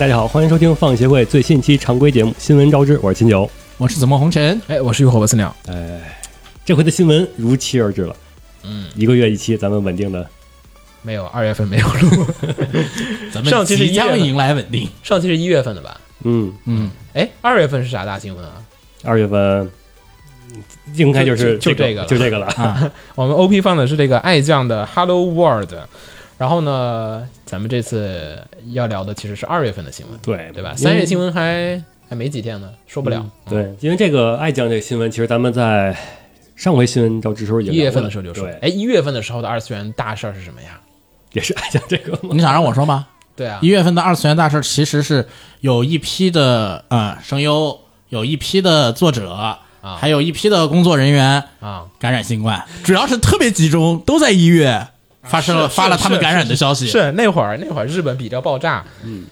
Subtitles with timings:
[0.00, 3.46] 大家好，欢迎收听放协会最新一期常规节目《新闻招之》，我是秦九。
[3.76, 5.54] 我是紫梦红尘，哎，我是浴火不死鸟。
[5.68, 6.00] 哎，
[6.64, 8.16] 这回的新闻如期而至了，
[8.62, 10.26] 嗯，一个月一期，咱们稳定的。
[11.02, 12.26] 没有，二月份没有录，
[13.30, 14.88] 咱们上期是即一月份将迎来稳定。
[15.02, 16.00] 上期是一月份的吧？
[16.24, 18.54] 嗯，嗯，哎，二月份是啥大新闻啊？
[19.04, 19.70] 二月份
[20.94, 22.46] 应该就是这就就这个了就这个了。
[22.56, 25.74] 啊，我们 OP 放的是这个爱将的 Hello World，
[26.40, 30.74] 然后呢，咱们这次要聊的其实是二月份的新闻，对对吧？
[30.74, 33.18] 三月新闻还还没几天呢，说不了。
[33.18, 35.94] 嗯对，因为这个爱酱这个新闻，其实咱们在
[36.56, 40.80] 上回新闻招之时候也一月份的时候就说，对，哎，一月份的时候的二次元大事儿是什么呀？
[41.34, 42.30] 也是爱酱这个吗。
[42.32, 43.06] 你想让我说吗？
[43.36, 45.28] 对啊一，月份的二次元大事其实是
[45.60, 49.58] 有一批的呃声优，有一批的作者，啊
[49.98, 54.86] 还有一批的工作人员啊，感染新冠，主要是特别集中，都在一月
[55.22, 56.86] 发生了发了他们感染的消息。
[56.86, 59.24] 是那会儿那会儿日本比较爆炸，嗯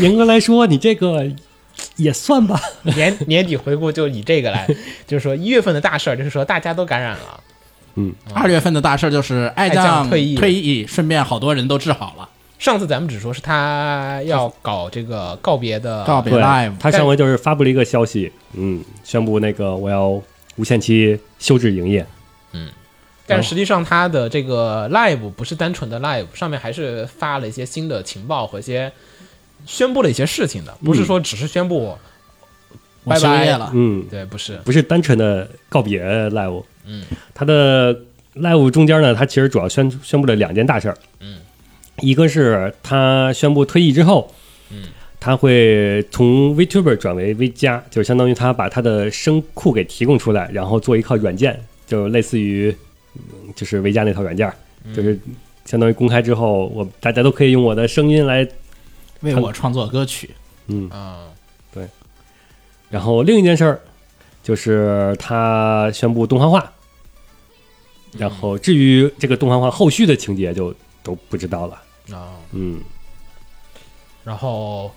[0.00, 1.26] 严格来说，你这个
[1.96, 2.60] 也算吧。
[2.94, 4.66] 年年底回顾就以这个来，
[5.06, 7.40] 就是说一月份的大事儿，就是说大家都感染了。
[7.96, 12.28] 嗯二月份的大事儿就是爱爱酱酱退役退役，顺便好多人都治好了。
[12.58, 20.20] 上次咱们只说是他要搞这个告别的告别对 live，，他上回就是发布了一个消息，嗯，宣布那个我要
[20.56, 22.04] 无限期休止营业。
[23.26, 28.92] 但实际上他的这个 live 不是单纯的 live，上面还是发了一些新的情报和一些
[29.66, 31.96] 宣布了一些事情的，不是说只是宣布。
[33.06, 33.70] 拜拜了。
[33.74, 36.64] 嗯，对，不是，不是单纯的告别 live。
[36.86, 37.94] 嗯，他的
[38.36, 40.96] live 中间呢，他其实主要宣宣布了两件大事儿。
[41.20, 41.36] 嗯，
[42.00, 44.32] 一个是他宣布退役之后，
[44.70, 44.84] 嗯，
[45.20, 52.76] 他会从 VTuber 转为 V 加，就相当于他把他的声库给提供出来，然后做一套软件，就类似于嗯
[53.54, 54.52] 就是维嘉那套软件，
[54.84, 54.94] 嗯。
[54.94, 55.18] 就是
[55.64, 58.46] 相当于公开之后，我大家都可以用我的声音来，
[59.20, 60.30] 为我创作歌曲，
[60.66, 61.24] 嗯，啊、
[62.90, 63.80] 然后另一件事儿
[64.42, 66.72] 就是他宣布动画化，
[68.18, 71.82] 然后至于这个动画化后续的情节就都不知道了。
[72.14, 72.82] 啊、嗯，
[74.22, 74.94] 然后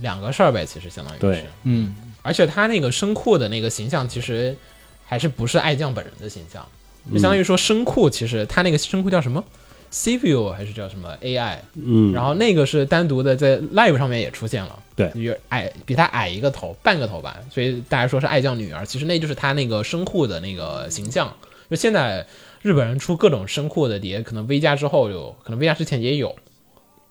[0.00, 4.56] 两个事儿呗，其实相当于对是，嗯，而且他那个声库的那个形象，其实
[5.04, 6.64] 还是不是爱酱本人的形象，
[7.10, 9.42] 就相当于说声库其实他那个声库叫什么
[9.90, 15.10] ？CPU 还是叫什么？AI，嗯，然后那个是单独的在 Live 上面也出现了，对。
[15.14, 21.34] 有矮比他矮一个头，半个头吧，所以大家说是爱酱女儿，其实那就是他那个声库的那个形象。
[21.70, 22.26] 就现在
[22.60, 26.36] 日本人出各种声库的碟，可能 V 加之后有，可能 V 加之前也有。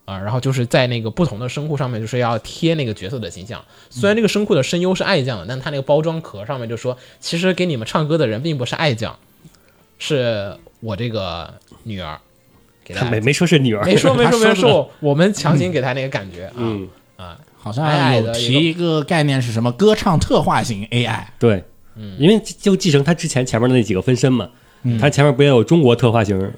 [0.06, 3.64] 啊，然后就是在那个不同的声库上面，就是要贴那个角色的形象。
[3.92, 9.18] 虽然这个声库的声优是爱酱的，但他那个包装壳上面就说，其实给你们唱歌的人并不是爱酱，
[10.02, 11.54] 是我这个
[11.84, 12.20] 女儿。
[12.84, 21.64] 给大家他没没说是女儿，没说没说没说， 我我们强行给他那个感觉啊、嗯，啊，好像矮矮有的一个提一个概念是什么歌唱特化型 AI，对，
[21.96, 22.18] 嗯。
[22.18, 24.50] 因为就继承他之前前面的那几个分身嘛，
[25.00, 26.52] 他前面不也有中国特化型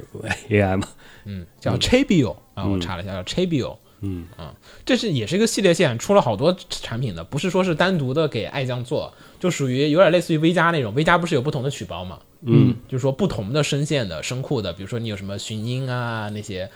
[0.50, 0.88] AI 吗？
[1.26, 3.76] 嗯，叫 Chabio 啊，我查了一下，叫 Chabio。
[4.00, 4.26] 嗯。
[4.38, 4.54] 啊，
[4.86, 12.18] 这是也是一个系列线，出了好多产品的，不是说是单独的给爱酱做，就属于有点类似于 V 加那种，V 加不是有不同的曲包嘛？
[12.46, 16.70] 嗯，就是说不同的声线的声库的，比如说你有什么寻音啊那些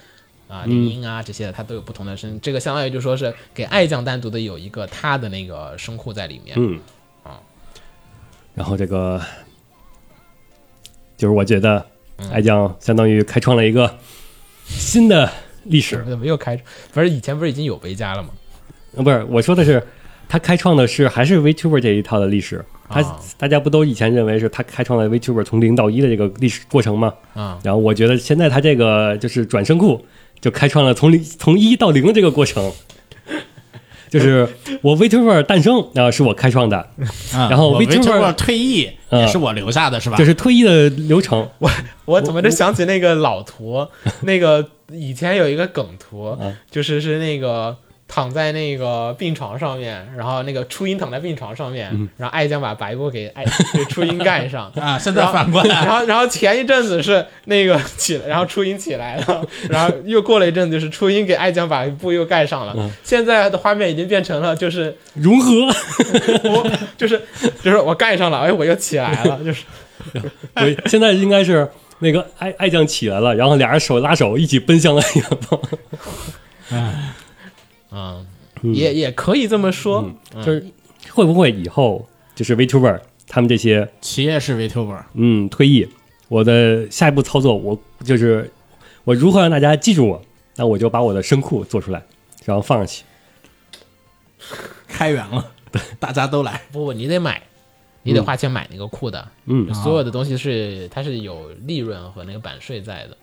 [0.47, 6.55] 啊铃音啊这些的，它都有不同的声，这个相当于就说是给爱将单独的有一个他的那个声库在里面。
[6.57, 6.79] 嗯
[7.23, 7.41] 啊，
[8.55, 9.21] 然后这个
[11.17, 11.85] 就是我觉得
[12.31, 13.93] 爱将相当于开创了一个
[14.65, 15.29] 新的
[15.65, 16.55] 历史，怎么又开？
[16.93, 18.29] 不是以前不是已经有维嘉了吗？
[18.95, 19.85] 啊，不是我说的是
[20.29, 22.63] 他开创的是还是 VTuber 这一套的历史。
[22.89, 27.13] 他、啊大家不都以前认为是他开创了 VTuber 从零到一的这个历史过程吗？
[27.33, 30.03] 啊，然后我觉得现在他这个就是转身库，
[30.39, 32.71] 就开创了从零从一到零的这个过程。
[34.09, 34.47] 就是
[34.81, 36.77] 我 VTuber 诞生啊、是我开创的，
[37.33, 40.15] 啊然后我 VTuber 退役嗯也是我留下的，是吧？
[40.17, 41.45] 就是退役的流程。
[41.59, 41.69] 我
[42.05, 43.85] 我怎么就想起那个老图，
[44.23, 47.75] 那个以前有一个梗图嗯，就是是那个
[48.07, 53.43] 躺在那个病床上面，然后那个初音躺在病床上面，嗯然后爱将把白布给爱
[53.73, 54.71] 给初音盖上。
[54.79, 62.73] 啊，现在反过来然后，然后前一阵子是那个起，然后初音起来了， 然后又过了一阵子，就是初音给爱将把布又盖上了。
[62.77, 65.51] 嗯现在的画面已经变成了，就是融合，
[66.49, 67.21] 我就是
[67.61, 69.63] 就是我盖上了，哎，我又起来了，就是
[70.55, 71.69] 对，现在应该是
[71.99, 75.59] 那个爱爱将起来了，然后俩人手拉手一起奔向了远方。
[77.91, 78.25] 嗯，
[78.73, 80.09] 也也可以这么说。
[80.35, 80.65] 就是
[81.11, 85.87] 会不会以后就是 VTuber 他们这些企业是 VTuber，嗯退役，
[86.27, 88.51] 我的下一步操作我就是
[89.03, 90.21] 我如何让大家记住我，
[90.55, 92.03] 那我就把我的声库做出来，
[92.45, 93.03] 然后放上去。
[94.87, 96.61] 开源了，对大家都来。
[96.71, 97.41] 不不，你得买，
[98.03, 99.27] 你得花钱买那个库的。
[99.45, 103.17] 嗯，所有的东西是它是有利润和那个版税在的，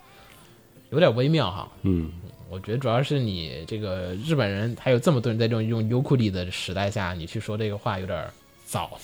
[0.90, 1.68] 有点微妙哈。
[1.82, 2.10] 嗯，
[2.54, 8.24] 我觉得主要是你这个日本人还有这么多人在这种用优酷里的时代下，你去说这个话有点
[8.64, 8.96] 早。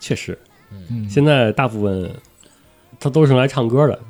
[0.00, 0.36] 确实，
[0.70, 2.10] 嗯现在大部分
[2.98, 4.00] 他都是用来唱歌的，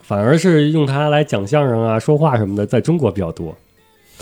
[0.00, 3.56] 反而是用它来讲相声啊、说话什么的，在中国比较多。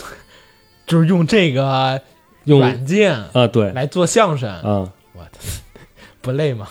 [0.87, 2.01] 就是用这个
[2.45, 5.31] 用软件啊，对来做相声，啊，我的
[6.21, 6.67] 不累吗？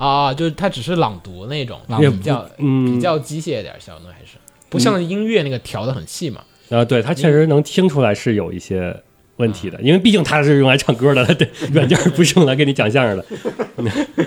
[0.00, 2.94] 啊，就是它只是朗读那种，比较嗯。
[2.94, 4.38] 比较机械一点，相对还是。
[4.70, 6.42] 不像音乐那个调的很细嘛。
[6.70, 8.96] 啊，对，它确实能听出来是有一些
[9.36, 14.26] 问题的，因为毕竟它是用来唱歌的，对， 软件不是用来给你讲相声的。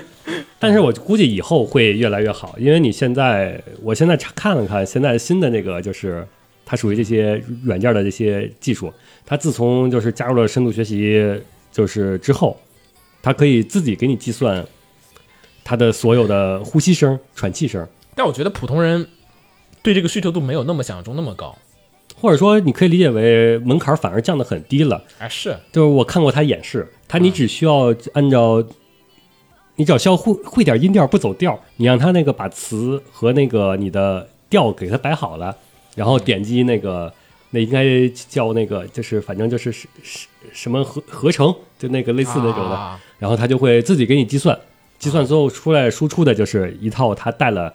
[0.60, 6.24] 但是我估计以后会越来越好，因为你现在，我现在查看了看，现在新的那个就是
[6.64, 8.92] 它属于这些软件的这些技术，
[9.26, 11.20] 它自从就是加入了深度学习
[11.72, 12.56] 就是之后，
[13.22, 14.64] 它可以自己给你计算
[15.64, 17.84] 它的所有的呼吸声、喘气声，
[18.14, 19.08] 但我觉得普通人
[19.82, 21.56] 对这个需求度没有那么想象中那么高。
[22.16, 25.02] 或者说你可以理解为门槛反而降得很低了。
[25.18, 28.64] 哎，是就是我看过他演示，他你只需要按照，
[29.76, 35.54] 你只要需要会会点音调不走调，你让他那个把词和那个你的调给他摆好了，
[35.96, 37.12] 然后点击那个
[37.50, 44.58] 那应该叫那个就是反正就是什什什么合合成，就那个类似那种的，啊然后他就会自己给你计算，
[45.04, 47.72] 计算最后出来输出的就是一套它带了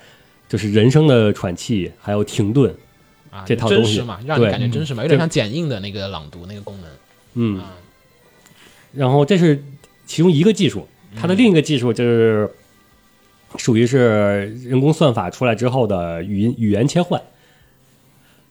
[0.48, 2.74] 就是人声的喘气还有停顿，
[3.30, 6.90] 啊，这套东西真实嘛，让你感觉真实嘛，有点像剪映的那个朗读那个功能。
[7.36, 7.62] 嗯，
[8.94, 9.64] 然后这是
[10.08, 12.50] 其中一个技术，它的另一个技术就是
[13.58, 17.22] 属于是人工算法出来之后的语音语言切换。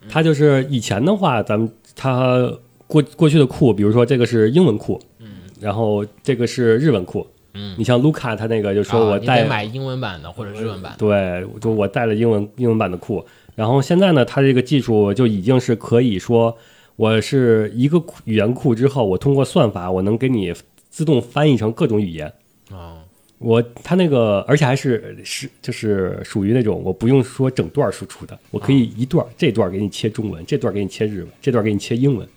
[0.08, 2.48] 它就是以前的话，咱们它
[2.86, 5.28] 过过去的库，比如说这个是英文库，嗯，
[5.60, 7.26] 然后这个是日文库，
[7.60, 10.98] 嗯你像卢卡他那个就说我带、得买英文版的或者日文版的。
[10.98, 13.26] 对，就我带了英文英文版的库，
[13.56, 16.56] 然后现在呢，它这个技术就已经是可以说，
[16.94, 20.54] 我是一个语言库之后，我通过算法，我能给你
[20.88, 22.32] 自动翻译成各种语言。
[22.70, 23.02] 啊，
[23.38, 32.28] 我它那个，而且还是是就是属于那种我不用说整段输出的，我可以一段这段给你切中文，这段给你切日文，这段给你切英文。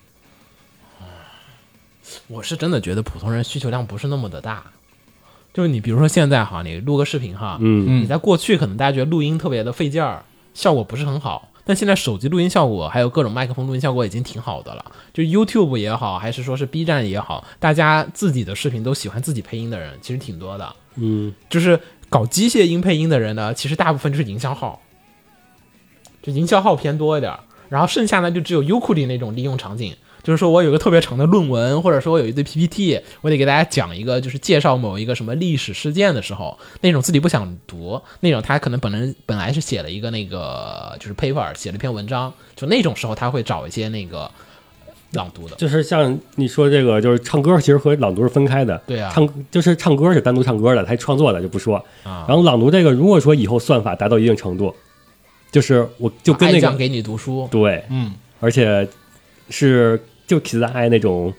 [2.28, 4.64] 我是真的觉得普通人需求量不是那么的大。
[5.54, 11.50] 就是你比如说现在哈，你录个视频哈，嗯你在过去可能大家觉得录音特别的费劲儿，效果不是很好。
[11.64, 14.84] 但现在手机录音效果，还有各种麦克风录音效果已经挺好的了。
[15.14, 20.76] 就 YouTube 也好，还是说是 B 站也好，大家自己的视频都喜欢自己配音的人，其实挺多的。
[20.96, 21.80] 嗯，就是
[22.10, 24.82] 搞机械音配音的人呢，其实大部分就是营销号，
[26.24, 27.32] 就营销号偏多一点，
[27.70, 44.30] 然后剩下呢就只有优酷里那种利用场景，就是说我有个特别长的论文，或者说我有一堆 PPT，我得给大家讲一个就是介绍某一个什么历史事件的时候，那种自己不想读，那种他可能本人本来是写了一个那个就是 paper，写了一篇文章，就那种时候他会找一些那个
[45.14, 45.56] 朗读的。
[45.56, 48.80] 就是像你说这个，就是唱歌其实和朗读是分开的。
[48.86, 51.78] 对啊唱就是唱歌是单独唱歌的，他创作的就不说。
[52.04, 54.74] 啊然后朗读这个，如果说以后算法达到一定程度，
[55.52, 58.88] 就是我就跟那个给你读书，对，嗯，而且
[59.50, 60.02] 是
[60.32, 61.34] 就 Kiss I 那种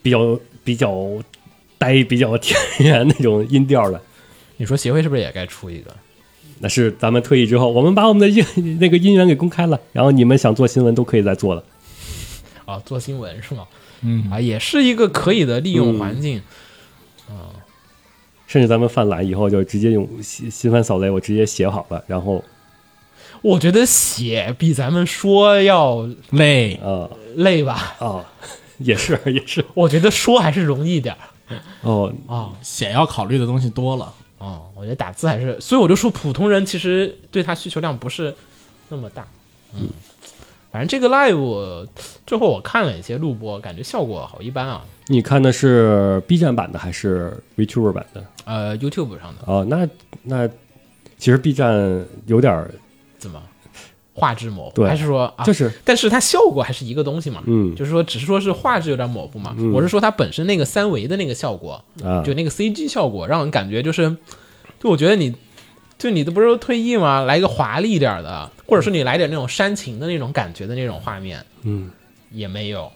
[0.00, 1.22] 比较比较
[1.76, 4.00] 呆、比较田园那种音调的。
[4.56, 5.94] 你说协会是不是也该出一个？
[6.60, 11.62] 那是咱们退役之后，我们把我们的音那个音源给公开了，然后你们想做新闻都可以再做了。
[12.64, 13.66] 啊，做新闻是吗？
[14.00, 16.40] 嗯啊，也是一个可以的利用环境
[17.28, 17.52] 啊。
[18.46, 22.42] 甚至咱们犯懒以后，就直接用新新番扫雷，我直接写好了，然后
[23.42, 27.96] 我觉得写比咱们说要累，啊累吧？
[27.98, 28.24] 啊，
[28.78, 32.50] 也是 也是我觉得说还是容易点儿哦，啊。
[32.62, 34.12] 写要考虑的东西多了。
[34.38, 38.34] 哦，我觉得打字还是，所以我就说普通人其实对他需求量不是
[38.88, 39.26] 那么大。
[39.74, 39.88] 嗯，
[40.70, 41.86] 反正这个 live
[42.26, 44.84] 最后我看了一些录播，感觉效果好一般啊。
[45.06, 48.24] 你看的是 B 站版的还是 VTuber 版的？
[48.44, 49.88] 呃，YouTube 上的哦，那
[50.22, 50.48] 那
[51.18, 52.70] 其实 B 站有点儿
[53.18, 53.42] 怎么
[54.14, 55.44] 画质模糊，还是说啊？
[55.44, 57.42] 就是但是它效果还是一个东西嘛。
[57.46, 59.54] 嗯就是说，只是说是画质有点模糊嘛。
[59.56, 64.16] 嗯我是说它本身那个三维的那个效果，啊就那个 CG 效果，让人感觉就是，
[64.80, 65.34] 就我觉得你，
[65.98, 67.20] 就你这不是说退役吗？
[67.22, 71.90] 来一个华丽一点的，或者说你来点那种煽情的那种感觉的那种画面，嗯，
[72.32, 72.90] 也没有。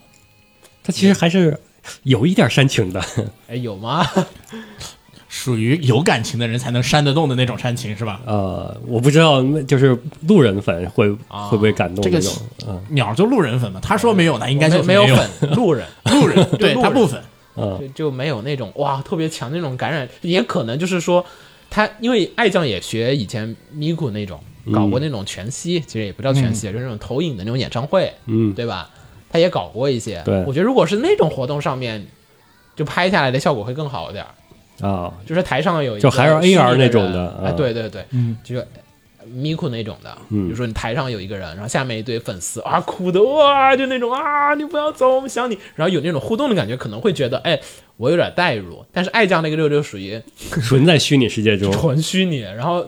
[0.83, 1.57] 它其实还是
[2.03, 3.01] 有一点煽情的。
[3.47, 4.05] 哎，有吗？
[5.35, 8.21] 属于有感情的人才能煽得动的那种煽情是吧？
[8.27, 9.99] 呃，我不知道，那就是
[10.29, 12.37] 路人粉会啊会不会感动这个这种？
[12.69, 17.19] 嗯鸟就路人粉嘛，他说没有，那应该就没有有粉， 路人，路人， 对路人他不粉。
[17.57, 21.25] 嗯就就没有那种哇特别强那种感染，也可能就是说
[21.71, 24.39] 他因为爱酱也学以前咪咕那种
[24.73, 28.91] 搞过那种全息，其实也不叫全息，就是那种投影的那种演唱会，嗯，对吧？
[29.31, 32.07] 他也搞过一些，对我觉得如果是那种活动上面，
[32.77, 34.31] 就拍下来的效果会更好一点儿。
[34.83, 37.45] 啊，就是台上有一个就还是 AR 那种的啊。
[37.47, 38.57] 哎，对对对，嗯，就
[39.33, 40.47] 咪咕那种的，嗯。
[40.47, 47.59] 比如说你台上有一个人，然后下面一堆粉丝啊，哭的哇，就那种啊，你不要走，我们想你，然后有那种互动的感觉，可能会觉得哎，
[47.97, 51.71] 我有点代入，但是爱酱那个就就属于纯在虚拟世界中。
[51.73, 52.85] 纯虚拟，然后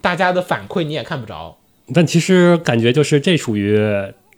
[0.00, 1.54] 大家的反馈你也看不着，
[1.92, 3.78] 但其实感觉就是这属于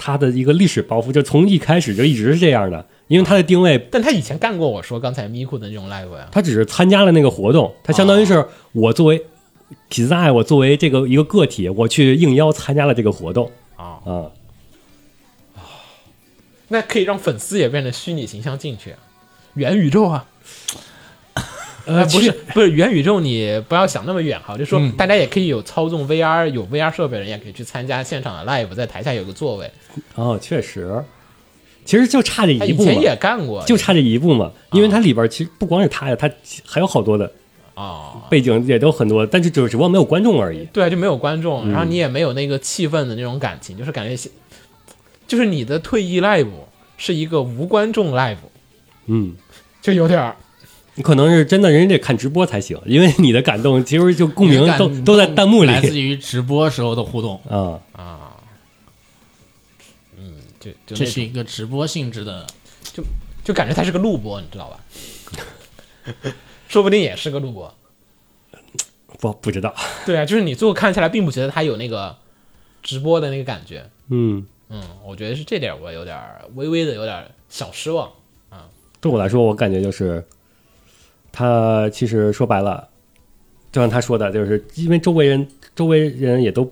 [0.05, 2.85] 他的一个历史包袱，就从一开始就一直是这样的。
[3.07, 9.25] 因为他的定位，但他以前干过我说刚才咪咕的那种 live 呀，他只是参加了那个活动，他相当于是我作为
[9.89, 14.27] 痞子爱，我作为这个一个个体，我去应邀参加了这个活动啊，啊。
[16.67, 18.97] 那可以让粉丝也变成虚拟形象进去，
[19.55, 20.27] 元宇宙啊。
[21.85, 24.93] 呃，不是不是元宇宙，你不要想那么远哈，就说嗯。
[24.93, 29.71] 大家也可以有操纵 VR 有 VR 设备的人，也可以去参加现场的 live，在台下有个座位。
[30.15, 31.03] 哦，确实，
[31.85, 32.93] 其实就差这一步嘛。
[32.93, 34.53] 以前，也干过，就差这一步嘛。
[34.71, 36.31] 因为它里边其实不光是他呀，他
[36.65, 37.31] 还有好多的
[37.75, 40.65] 啊，背景也都很多，但是只只不过没有观众而已。
[40.73, 41.73] 对啊，就没有观众，嗯。
[41.73, 44.31] 然后你也没有那个气氛的那种感情，就是感觉，
[45.27, 46.47] 就是你的退役 live
[46.97, 48.37] 是一个无观众 live，
[49.07, 49.35] 嗯，
[49.81, 50.33] 就有点
[50.97, 57.81] 儿可能是真的，人家得看直播才行，因为你的感动其实就共鸣都都在弹幕里来自于直播时候的互动，啊。
[57.93, 58.37] 啊，
[60.19, 62.47] 嗯，就就这是一个直播性质的。
[62.93, 63.03] 就
[63.43, 64.81] 就感觉它是个录播，你知道吧？
[66.69, 67.75] 说不定也是个录播。
[69.19, 72.17] 不不知道，对啊，就是你最后看起来，并不觉得它有那个
[72.83, 73.89] 直播的那个感觉。
[74.11, 76.19] 嗯，嗯，我觉得是这点我有点
[76.55, 78.11] 微微的有点小失望
[78.51, 78.69] 啊。
[79.01, 80.27] 对我来说，我感觉就是
[81.33, 82.87] 他其实说白了，
[83.73, 86.65] 就像他说的，就是因为周围人周围人也都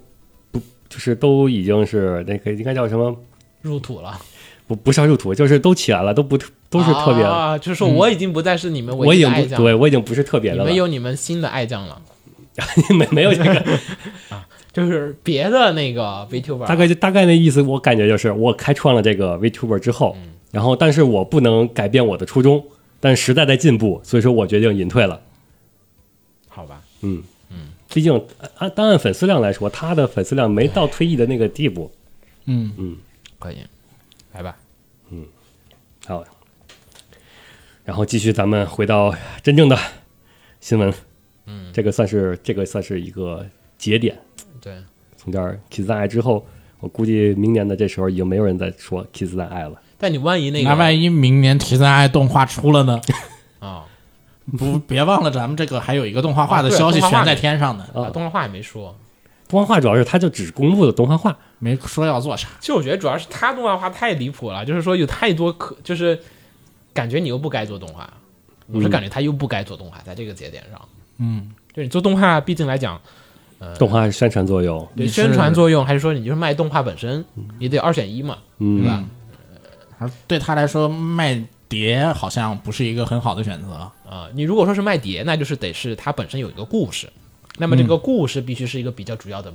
[0.52, 3.17] 不就是都已经是那个应该叫什么？
[3.62, 4.19] 入土了，
[4.67, 6.38] 不不是入土，就是都起来了，都不
[6.69, 10.64] 都是特别，啊，就是说我已经不再是你们我已经不唯一的爱将，对我已经不是特别的了。
[10.64, 12.00] 你们，有你们新的爱将了，
[12.97, 13.52] 没没有这个。
[14.31, 20.31] 啊，就是别的那个 VTuber，大概就大概那意思，我感觉就是我开创了这个 VTuber 之后，嗯。
[20.52, 22.64] 然后但是我不能改变我的初衷，
[23.00, 25.21] 但时代在进步，所以说我决定隐退了。
[26.49, 28.12] 好吧，嗯嗯，毕竟
[28.59, 31.90] 按单按粉丝量来说，他的粉丝量没到退役的那个地步。
[32.45, 32.97] 嗯嗯，
[33.38, 33.59] 可以，
[34.33, 34.57] 来吧，
[35.11, 35.25] 嗯
[36.07, 36.25] 好，
[37.85, 39.78] 然后继续咱们回到真正的
[40.61, 40.92] 新闻。
[41.47, 43.47] 嗯，这个算是这个算是一个
[43.78, 44.19] 节点。
[44.61, 44.75] 对，
[45.16, 46.47] 从这儿 Kiss 在爱之后，
[46.80, 49.80] 我估计明年的这时候已经没有人再说 Kiss 在爱了。
[50.00, 53.00] 但你万一那个那万一明年题材动画出了呢？
[53.61, 53.85] 啊，
[54.59, 58.97] 不，别忘了咱们这个还有一个动画化的消息悬在天上呢，动画化也没说。
[59.47, 62.49] 动画化主要是它就只公布了动画化，没说要做啥。
[62.61, 66.19] 其实我觉得主要是他动画化太离谱了，就是说有太多可，就是
[66.95, 68.09] 感觉你又不该做动画，
[68.69, 70.80] 我是感觉他又不该做动画，在这个节点上，
[71.19, 73.00] 嗯，就你做动画，毕竟来讲，
[73.59, 74.88] 呃动画是宣传作用。
[74.97, 77.25] 对宣传作用，还是说你就是卖动画本身，
[77.59, 79.04] 你得二选一嘛，对嗯，吧？
[80.00, 83.92] 而对他来说，卖碟好像不是一个很好的选择。
[84.09, 87.09] 啊、你如果说是卖碟，那就是得是它本身有一个故事，
[87.59, 89.52] 那么这个故事必须是一个比较主要的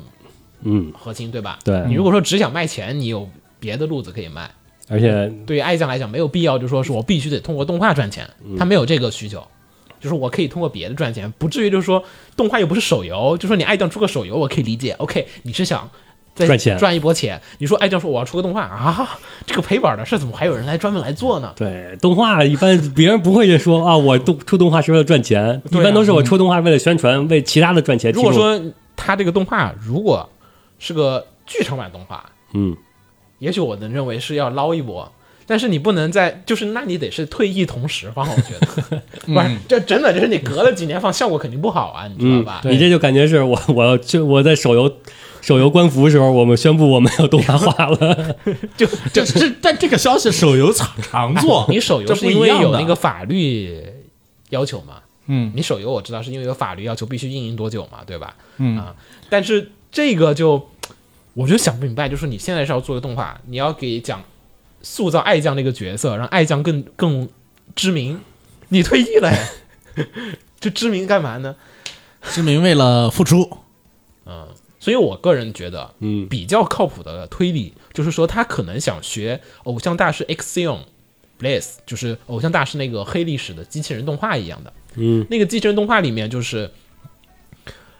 [0.62, 1.60] 嗯，核心，对吧？
[1.66, 3.28] 对你如果说只想卖钱，你有
[3.60, 4.50] 别的路子可以卖。
[4.88, 9.44] 而且对于爱酱来讲，没有必要就说是我必须得通过动画赚钱，他没有这个需求，
[10.00, 12.04] 就是我可以通过别的赚钱，不至于就是说
[12.38, 14.94] 动画又不是手游，就说你爱酱出个手游，我可以理解。
[15.00, 15.90] OK，你是想
[16.36, 17.42] 再赚钱赚一波钱。
[17.58, 21.54] 你说哎，教授我要出个动画啊，这个赔本的事怎么还有人来专门来做呢？
[21.56, 28.12] 对，动画一般别人不会说啊，我动出动画是为了赚钱，一般都是我出动画为了宣传，为其他的赚钱。
[28.12, 28.62] 如果说
[28.96, 30.30] 他这个动画如果
[30.77, 32.75] 是个剧场版动画，嗯，
[33.39, 35.10] 也许我能认为是要捞一波，
[35.46, 42.62] 但是你不能在，就是那你得是退役同时放，我觉得， 不是，这真的就是你隔了几年放，效果肯定不好啊，你知道吧？
[42.65, 44.92] 你这就感觉是我我要去我在手游
[45.46, 48.36] 手游官服的时候，我们宣布我们要动画化了。
[48.75, 53.80] 就 这这但这个消息手游常常做， 你手游是因为有那个法律
[54.50, 54.96] 要求嘛？
[55.28, 58.36] 嗯，你手游我知道是因为有法律要求必须运营多久嘛，对吧？
[58.58, 58.96] 嗯啊，
[59.30, 60.68] 但是这个就
[61.36, 64.24] 我就想不明白，就是你现在是要做个动画，你要给讲
[64.82, 67.30] 塑造爱将这个角色，让爱将更更
[67.75, 68.20] 知名，
[68.70, 69.32] 你退役了，
[70.60, 71.56] 这知名干嘛呢？
[72.32, 73.60] 知名为了付出，
[74.86, 80.86] 所以我个人觉得，嗯比较靠谱的推理就是说，他可能想学偶像大师 e x i o n
[81.39, 84.72] Blaze，就是偶像大师那个黑历史的机器人动画一样的。
[84.94, 86.70] 嗯，那个机器人动画里面就是，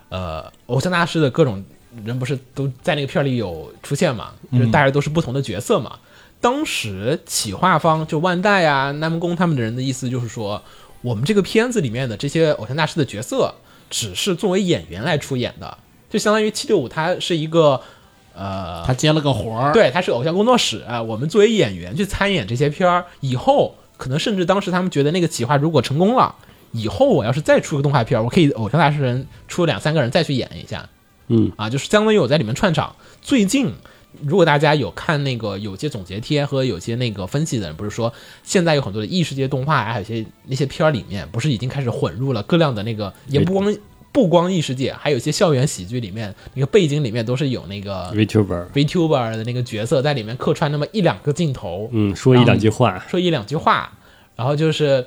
[0.10, 1.66] 呃，偶像大师的各种
[2.06, 4.36] 人不是都在那个片里有出现嘛？
[4.52, 5.98] 就是大家都是不同的角色嘛。
[6.40, 10.62] 当时企划方就万代啊、南梦宫他们的人的意思就是说，
[11.02, 13.56] 我们这个片子里面的这些偶像大师的角色，
[13.90, 15.76] 只是作为演员来出演的，
[16.16, 17.82] 就相当于七六五它是一个
[18.34, 21.04] 呃他接了个活儿，，对，他是偶像工作室啊。
[21.04, 26.34] 我们作为演员去参演这些片儿，以后可能甚至当时他们觉得那个企划如果成功了，
[26.72, 30.88] 以后我要是再出个动画片儿，我可以偶像大师人出两三个人再去演一下，
[31.28, 32.96] 嗯啊，就是相当于我在里面串场。
[33.22, 33.74] 最近。
[34.24, 43.76] 如果大家有看那个有些总结贴和有些那个分析的人，不是说现在有很多的异世界动画啊，还有些那些片儿里面，不是已经开始混入了各量的那个，也不光
[44.16, 53.92] 不光异世界，还有一些校园喜剧里面那个背景里面都是有那个 VTuber，VTuber 的那个角色在里面客串那么一两个镜头，嗯，说一两句话，说一两句话，
[54.38, 55.06] 然后就是，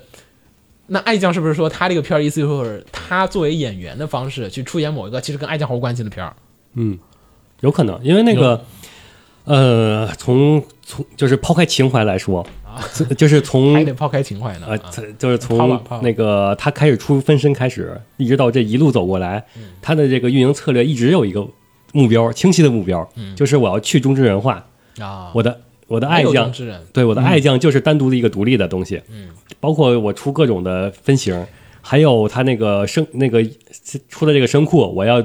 [0.88, 6.36] 那爱酱是不是说他这个片儿意思就是他作为演员的方式去出演某一个其实跟爱酱毫无关系的片儿？
[6.74, 6.98] 嗯，
[7.60, 8.62] 有可能，因为那个，
[9.48, 12.46] 呃，从从就是抛开情怀来说，
[13.16, 14.66] 就是从还得抛开情怀呢。
[14.68, 19.62] 呃啊，就是从那个他开始出分身开始，一直到这一路走过来，嗯。
[19.80, 21.46] 他的这个运营策略一直有一个
[21.92, 24.64] 目标，清晰的目标，就是我要去中之人化，
[24.98, 26.52] 嗯啊，我的我的爱将
[26.92, 31.46] 对我的爱将就是单独的一个独立的东西，嗯，包括我出各种的分型，
[31.80, 33.42] 还有他那个声那个
[34.10, 35.24] 出的这个声库，我要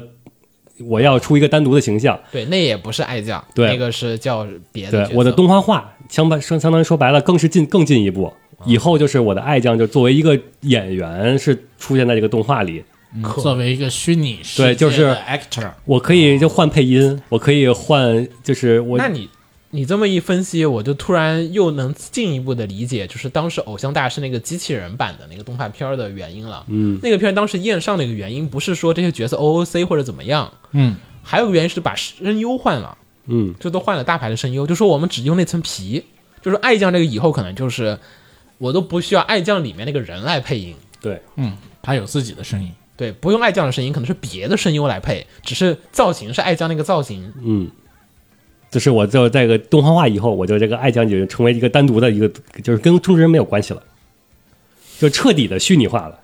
[0.88, 3.68] 我要出一个单独的形象，对，那也不是爱将，对。
[3.68, 5.08] 那个是叫别的。
[5.08, 8.26] 对我的动画化，相相相当于说白了，更是进更进一步。
[8.26, 8.34] 啊。
[8.66, 12.84] 以后就是我的爱将，就作为一个演员是出现在这个动画里，
[13.22, 13.42] 可。
[13.42, 19.30] 作为一个虚拟世界对就是的 actor，我可以就换配音，我可以换，就是我那你
[19.76, 26.64] 你这么一分析，我就突然又能进一步的理解，就是当时偶像大师那个机器人版的那个动画片儿的原因了。
[26.68, 33.56] 嗯，那个片儿当时验上的一个原因，不是说这些角色 OOC 或者怎么样，嗯，还有个原因是把声优换了，嗯。
[33.60, 36.04] 就都换了大牌的声优，就说我们只用那层皮，
[36.40, 37.98] 就是爱将这个以后可能就是
[38.60, 40.76] 我都不需要爱将里面那个人来配音。
[41.02, 47.72] 对，嗯，他有自己的声音，对，不用爱将的声音，可能是别的声优来配，只是造型是爱将那个造型，嗯，
[48.74, 52.28] 就是我就这个动画化以后，我就这个爱将就成为一个单独的一个，
[52.64, 53.84] 就是跟中之人没有关系了，
[54.98, 56.20] 就彻底的虚拟化了。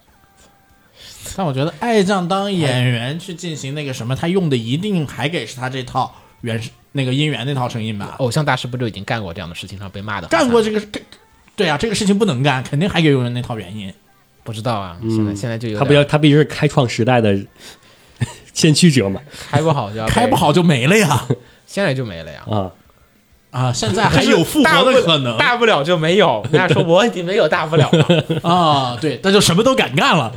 [1.38, 6.59] 但我觉得爱将当演员去进行那个什么，他用的一定还给是他这套原
[6.93, 8.15] 那个音源那套声音吧？
[8.17, 10.99] 偶像大师不就已经干过这样的事情，上被骂的干过这个，这
[11.55, 13.93] 对啊，这个事情不能干，肯定还得用那套原因。
[14.43, 17.38] 不知道啊，现在现在就有他不要，他必须是开创时代的
[18.53, 19.21] 先驱者嘛？
[19.51, 21.27] 开不好就要开不，好就没了呀！
[21.69, 22.43] 现在就没了呀。
[22.49, 22.71] 啊，
[23.51, 26.43] 啊，现在还有复活的可能大不了就没有。
[26.51, 28.97] 人家说我已经没有大不了了，啊！
[28.99, 30.34] 对，那就什么都敢干了。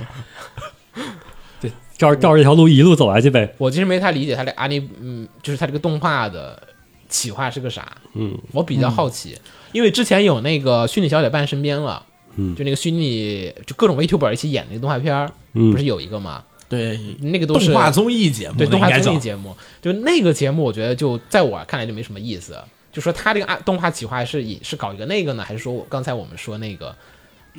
[1.59, 3.55] 对照着照着这条路一路走下去呗。
[3.57, 6.63] 我其实没太理解他这阿尼，嗯，就是他这个动画的
[7.09, 7.91] 企划是个啥。
[8.13, 9.39] 嗯，我比较好奇，
[9.73, 12.05] 因为之前有那个虚拟小姐伴身边了，
[12.37, 16.45] 嗯就那个虚拟就各种 VTuber 一起演那个动画片儿，嗯不是有一个吗？
[16.73, 22.59] 对，那个都是动画综艺节目，对动画综艺，节目，就那个节目，我觉得就在我看来就没什么意思。
[22.91, 26.97] 就说他这个啊动画企划是以是搞一个那个呢，还是说我刚才我们说那个，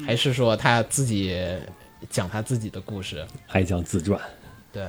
[0.03, 1.39] 还是说他自己
[2.09, 3.23] 讲他自己的故事？
[3.45, 4.19] 还讲自传，
[4.71, 4.83] 对，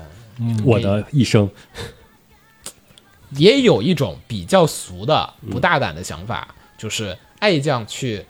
[0.65, 1.47] 我的一生。
[3.37, 8.25] 也有一种比较俗的、不大胆的想法，就是爱将去，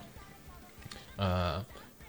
[1.14, 1.64] 呃，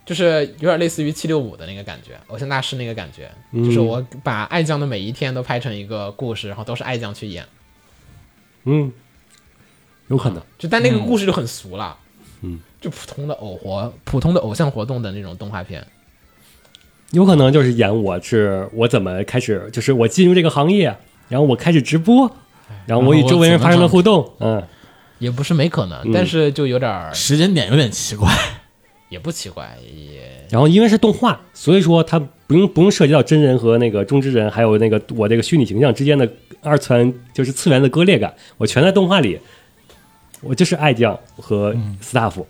[0.05, 7.43] 就是有点类似于七六五的那个感觉，偶像大师那个感觉，就是我把爱酱的每一天都拍成一个故事，然后都是爱酱去演。
[8.65, 8.91] 嗯，
[10.07, 10.41] 有可能。
[10.59, 11.97] 就但那个故事就很俗了，
[12.41, 15.85] 嗯，就普通的偶活、普通的偶像活动的那种动画片，
[17.11, 20.95] 有可能就是演我是我怎么开始，就是我进入这个行业，
[21.29, 22.31] 然后我开始直播，
[22.85, 24.63] 然后我与周围人发生了互动，嗯，
[25.17, 28.31] 也不是没可能，但是就有点时间点有点奇怪。
[29.15, 36.29] 也不奇怪，也然后因为是动画，所以说它不用不用涉及到真人和那个中之人，还有那个我这个虚拟形象之间的
[36.61, 39.39] 二次元就是次元的割裂感，我全在动画里，
[40.41, 41.73] 我就是爱将和
[42.03, 42.43] staff，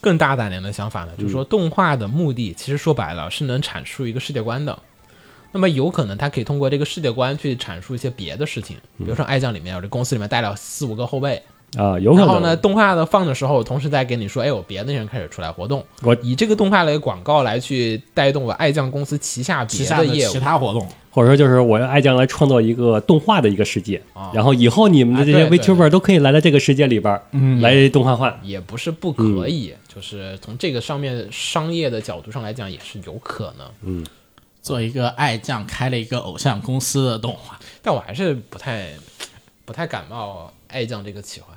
[0.00, 4.78] 更大胆点的想法呢，就是说动画的目的其实说白了是能阐述一个世界观的。
[5.50, 11.42] 那么有可能它可以通过这个世界观去阐述一些别的事情，比如说《爱将》里面，我这公司里面带了四五个后辈，
[11.76, 12.26] 啊，有可能。
[12.26, 20.40] 然后呢，动画的放的时候，同时在给你说，哎，有别的人开始出来活动，我以这个动画类广告来去带动我爱将公司旗下别旗下的业务其。
[20.40, 24.02] 他活动，或者说就是我让爱将来创造一个动画的一个世界，
[24.34, 27.22] 然后以后你们的这些 VTuber 都可以来到这个世界里边儿，
[27.60, 28.38] 来动画化。
[28.42, 33.66] 也不是不可以，就是从这个上面商业的角度上来讲，也是有可能。
[33.82, 34.06] 嗯
[34.60, 38.90] 做一个爱将开了一个偶像公司的动画，但我还是不太
[39.64, 41.51] 不太感冒爱将这个企划，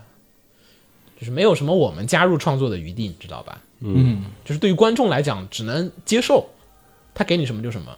[1.17, 3.62] 就是没有什么我们加入创作的余地，你知道吧？
[3.80, 6.47] 嗯，就是对于观众来讲，只能接受
[7.13, 7.95] 他给你什么就什么。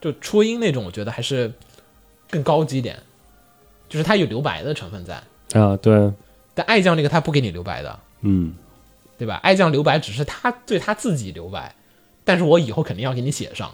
[0.00, 1.52] 就初音那种，我觉得还是
[2.28, 2.98] 更高级一点，
[3.88, 5.22] 就是它有留白的成分在。
[5.58, 6.12] 啊，对，
[6.54, 8.54] 但爱酱那个他不给你留白的，嗯，
[9.16, 9.36] 对吧？
[9.42, 11.74] 爱酱留白只是他对他自己留白，
[12.24, 13.70] 但是我以后肯定要给你写上。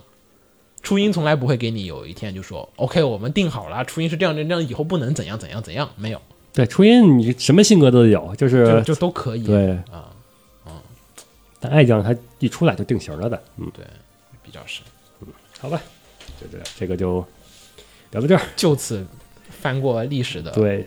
[0.83, 6.20] 初音从来不会给你有一天就说 OK，我们定好了，初音是这样这样，以后不能怎样怎样怎样，没有，
[6.52, 9.44] 对，初音你什么性格都有，就就是就都可以。
[9.44, 10.11] 对啊，
[10.66, 10.72] 嗯
[11.61, 13.84] 但爱酱它一出来就定型了的，嗯，对，
[14.42, 14.80] 比较是。
[15.61, 15.80] 好吧，
[16.40, 17.24] 就这样，这个就
[18.12, 19.04] 聊到这儿，就此
[19.61, 20.87] 翻过历史的，对，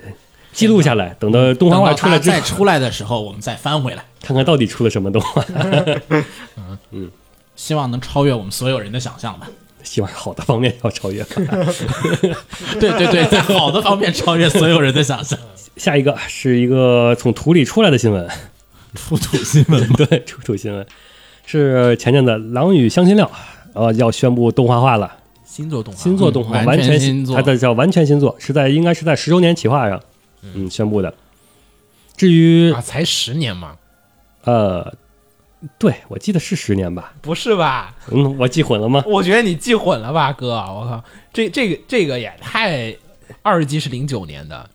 [0.54, 5.45] 记录下来，等到动画出来之后，再出来的时候，我们再翻回来，看看到底出了什么动画，
[6.91, 7.12] 嗯
[7.56, 9.47] 希望能超越我们所有人的想象吧。
[9.84, 11.24] 希望是好的方面要超越。
[12.80, 15.38] 对对对，在好的方面超越所有人的想象。
[15.78, 18.28] 下一个是一个从土里出来的新闻，
[18.94, 19.96] 出土新闻吗？
[19.98, 20.86] 对，出土新闻
[21.46, 23.26] 是前阵子《狼与香辛料》
[23.74, 30.02] 呃要宣布动画化了，新作动画，新作动画、嗯完全完全新作它的叫完全新作，是在应该是在十周年企划上
[30.41, 31.13] 嗯宣布的。
[32.17, 33.76] 至于啊，才十年嘛，
[34.44, 34.94] 呃，
[35.78, 37.13] 对我记得是十年吧？
[37.21, 37.95] 不是吧？
[38.12, 39.04] 嗯，我记混了吗？
[39.06, 40.56] 我觉得你记混了吧，哥！
[40.56, 42.95] 我靠，这这个这个也太，
[43.43, 44.67] 二季是零九年的，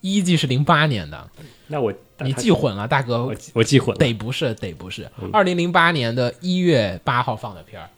[0.00, 1.28] 一季是零八年的，
[1.66, 3.98] 那我你记混了，大哥我，记我记混了。
[3.98, 7.88] 得不是得不是，二零零八年的一月八号放的片儿，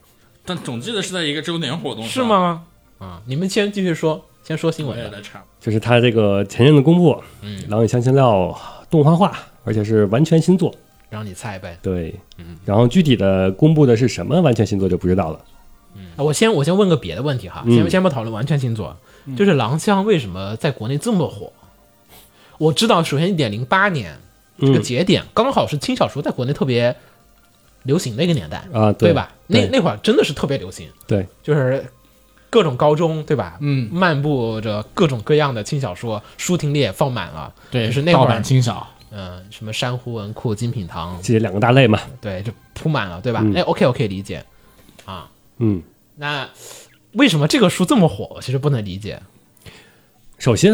[0.46, 2.22] 但总记得是在一个周年活动是？
[2.22, 2.64] 吗？
[2.98, 5.04] 啊，你们先继续说，先说新闻的。
[5.04, 5.42] 也在查。
[5.60, 8.58] 就是他这个前任的公布，嗯狼与香辛料》
[8.90, 10.74] 动画化，而且是完全新作。
[11.10, 11.78] 让你猜呗。
[11.82, 12.56] 对，嗯。
[12.64, 15.40] 然后具体的公布的是什么完全星座就不知道了。
[16.16, 17.74] 啊我先我先问个别的问题哈，嗯。
[17.76, 18.96] 先先不讨论完全星座，
[19.36, 21.52] 就是《狼香》为什么在国内这么火？
[22.58, 24.16] 我知道，首先一点，零八年
[24.58, 26.94] 这个嗯节点刚好是轻小说在国内特别
[27.84, 29.32] 流行的一个年代，啊，对吧？
[29.46, 31.84] 那那会儿真的是特别流行，对，就是
[32.50, 33.56] 各种高中，对吧？
[33.60, 42.00] 嗯，漫步着各种各样的轻小说，书亭里也放满了，对，就是那会儿轻小，嗯、什么珊瑚文库、精品堂，这两个大类嘛。
[42.20, 43.40] 对，就铺满了，对吧？
[43.44, 44.44] 嗯哎，OK，我可以理解
[45.04, 45.28] 啊。
[45.58, 45.82] 嗯，
[46.16, 46.48] 那
[47.12, 48.30] 为什么这个书这么火？
[48.34, 49.20] 我其实不能理解。
[50.38, 50.72] 首先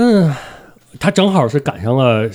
[1.00, 2.30] 它正好是赶上了，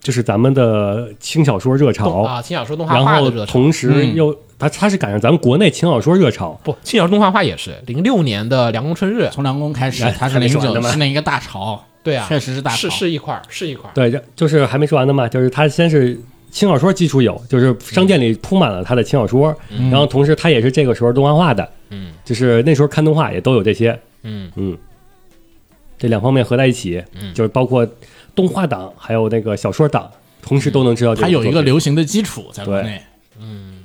[0.00, 3.52] 就是咱们的轻小说热潮，啊，轻小说动画然后化的热潮。
[3.52, 6.58] 同时嗯又它它是赶上咱们国内轻小说热潮。
[6.64, 13.92] 不，轻小说动画化也是零六年的《凉宫春日》，从凉宫开始哎，它是零九说完呢吗是那一个大潮，对啊，确实是大潮，是是一块儿，是一块儿。
[13.92, 16.18] 对，这就是还没说完呢嘛，就是他先是
[16.50, 19.54] 轻小说基础有，就是商店里铺满了他的轻小说，
[19.90, 22.12] 然后同时他也是这个时候动画化的，嗯。
[22.24, 24.50] 就是那时候看动画也都有这些，嗯。
[24.56, 24.78] 嗯，
[25.98, 27.34] 这两方面合在一起，嗯。
[27.34, 27.86] 就是包括
[28.34, 33.02] 动画党还有那个小说党，同时都能知道这它有一个流行的基础在国内，
[33.38, 33.84] 嗯。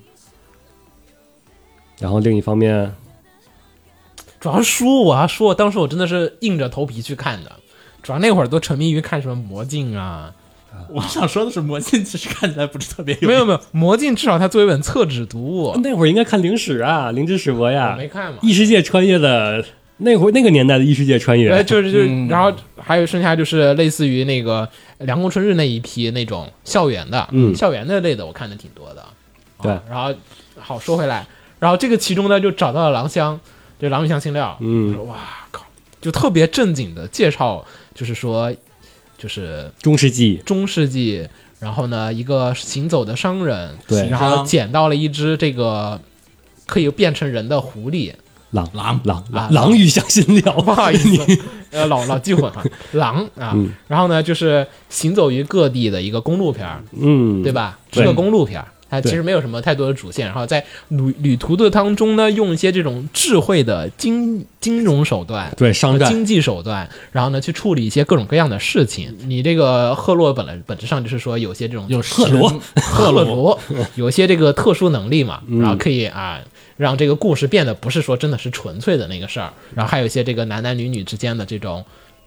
[1.99, 2.93] 然后另一方面，
[4.39, 7.51] 主要是书，我要说，当时我真的是硬着头皮去看的。
[8.03, 10.31] 主要那会儿都沉迷于看什么魔镜啊，
[10.89, 18.39] 我想说的是，魔镜其实看起来不是特别有没有没有，魔镜至少它作为一本厕纸读物，那会儿应该看灵史啊，灵之史博我呀，没看嘛。
[18.41, 19.63] 异世界穿越的
[19.97, 24.67] 那会儿那个年代的异世界穿对，越，就是就是，嗯然后还有剩下就是类似于那个
[24.99, 29.03] 凉宫春日那一批那种校园的，嗯校园的类的我看的挺多的。
[29.61, 30.13] 对啊然后
[30.59, 31.25] 好说回来，
[31.59, 33.39] 然后这个其中呢就找到了狼香，
[33.79, 35.42] 就狼与香辛料，嗯我说哇靠，
[36.03, 37.63] 就特别正经的介绍，
[37.95, 38.53] 就是说
[39.17, 40.35] 就是中世纪。
[40.45, 41.25] 中世纪，
[41.61, 44.09] 然后呢，一个行走的商人，对。
[44.09, 46.01] 然后捡到了一只这个
[46.67, 48.11] 可以变成人的狐狸，
[48.51, 48.69] 狼。
[48.73, 48.99] 狼。
[49.05, 49.17] 狼。
[49.31, 49.77] 啊狼狼。
[49.77, 52.61] 与香辛料，不好意思， 呃，老老记混了，
[52.91, 53.71] 狼啊，嗯。
[53.87, 57.53] 然后呢，就是行走于各地的一个公路片儿，嗯，对？
[57.53, 57.79] 吧？
[57.93, 65.51] 是个公路片儿，它其实没有什么太多的主线，然后在旅旅途的当中呢，用一些这种智慧的金金融手段。
[65.57, 69.15] 对，商战经济手段，然后呢，去处理一些各种各样的事情。
[69.25, 73.59] 你这个赫洛本来本质上就是说有些这种有赫罗赫洛罗
[73.95, 76.39] 有一些这个特殊能力嘛，嗯然后可以啊
[76.77, 81.83] 让这个故事变得不是说真的是纯粹的那个事儿，然后还有一些这个男男女女之间的这种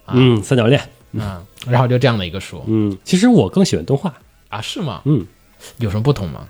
[0.07, 0.81] 嗯，三角恋，
[1.13, 4.13] 嗯，然后就这样的一个书嗯，其实我更喜欢动画，
[4.49, 5.01] 啊，是吗？
[5.05, 5.25] 嗯，
[5.79, 6.47] 有什么不同吗？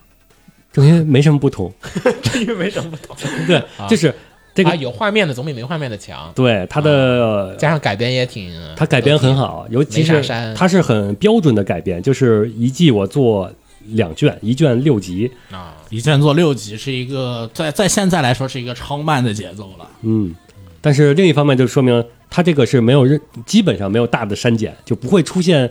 [0.72, 1.74] 这些没什么不同，
[2.22, 3.16] 这个没什么不同。
[3.48, 4.14] 对，就是
[4.54, 10.22] 这啊，个有画面的总比没画面的强，对它的加上改编也挺，它改编很好，尤其是
[10.56, 13.52] 它是很标准的改编，就是一季我做
[13.88, 19.88] 两卷，一卷六集，啊，一卷做六集是一个在在现在来说是一个超慢的节奏了。
[20.02, 20.36] 嗯，
[20.82, 25.70] 但是另一方面就说明它这个是没有任基本上没有大的删减，就不会出现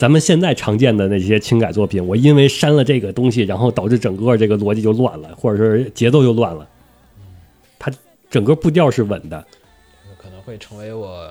[0.00, 2.02] 咱们现在常见的那些轻改作品。
[2.06, 6.66] 我因为删了这个东西，然后导致整个这个逻辑就乱了，或者是节奏就乱了。
[7.78, 7.92] 它
[8.30, 9.46] 整个步调是稳的，
[10.16, 11.30] 可能会成为我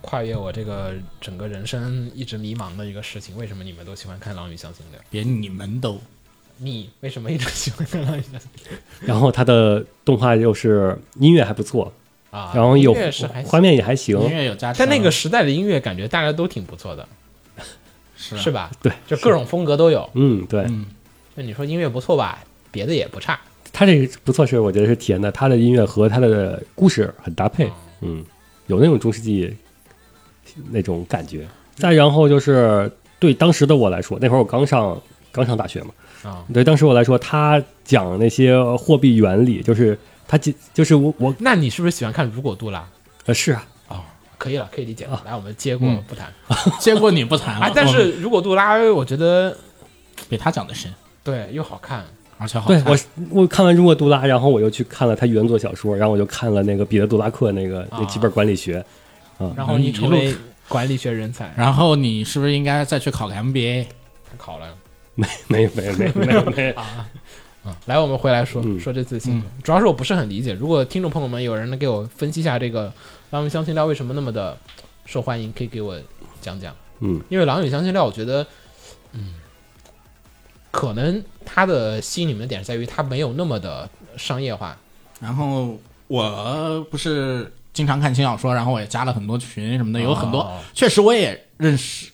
[0.00, 3.36] 跨越我这个整个人生一直迷茫的一个事情。
[3.36, 5.00] 为什么你们都喜欢看《狼与香辛料》？
[5.10, 5.98] 别你们都
[6.58, 11.92] 你为什么一直喜欢看《狼与香辛然后它的动画又是音乐还不错，》
[12.36, 12.52] 啊？
[12.54, 12.94] 然后有
[13.44, 14.30] 画面也还行音。
[14.30, 17.08] 乐有加持，在那个时代的音乐，感觉大家都挺不错的，
[18.22, 18.70] 是是吧？
[18.80, 20.08] 对，就各种风格都有。
[20.14, 20.86] 嗯，对，嗯
[21.34, 22.38] 那你说音乐不错吧？
[22.70, 23.38] 别的也不差。
[23.72, 27.70] 他这个不错是我觉得是体验的他的音乐和他的故事很搭配，
[28.02, 28.22] 嗯，
[28.66, 29.54] 有那种中世纪
[30.70, 31.46] 那种感觉。
[31.74, 35.00] 再然后就是对当时的我来说，那会儿我刚上
[35.32, 35.90] 刚上大学嘛，
[36.22, 42.80] 啊，对当时我来说，他讲那些货币原理，就是他就就是我我那你是不是喜欢看《如果杜拉》？
[43.24, 43.66] 呃是啊，
[44.42, 45.04] 可以了，可以理解。
[45.04, 45.12] 啊。
[45.12, 45.22] 了。
[45.26, 46.02] 来，我们接过嗯。
[46.08, 46.32] 不谈。
[46.80, 47.66] 接过你不谈了。
[47.66, 47.72] 啊。
[47.72, 49.56] 但是如果杜拉，我觉得
[50.28, 52.04] 比他讲的深，对又好看，
[52.38, 52.82] 而且好看。
[52.82, 58.84] 对我我看完《如果杜拉》，然后我又去看了他原作小说，然后我就看了那个彼得·杜拉克那个那几本管理学，
[59.54, 60.34] 然后你成为
[60.66, 63.86] 管理学人才，然后你是不是应该再去考个 MBA？
[64.28, 64.66] 他考了。
[65.14, 66.74] 没没没没没没，
[67.64, 68.78] 啊，来，我们回来说、嗯。
[68.80, 70.52] 说这次新闻，主要是我不是很理解。
[70.52, 72.88] 如果听众朋友们有人能给我分析一下这个
[73.30, 74.58] 《狼与香辛料》为什么那么的
[75.06, 75.96] 受欢迎，可以给我
[76.40, 76.74] 讲讲。
[77.00, 78.46] 嗯，因为《狼与香辛料》，我觉得，
[79.12, 79.34] 嗯，
[80.70, 84.76] 可能它的吸引你们的点在于它没有那么的商业化。
[85.20, 92.10] 然后我不是经常看轻小说，然后我也加了很多群什么的，有很多哦，确实我也认识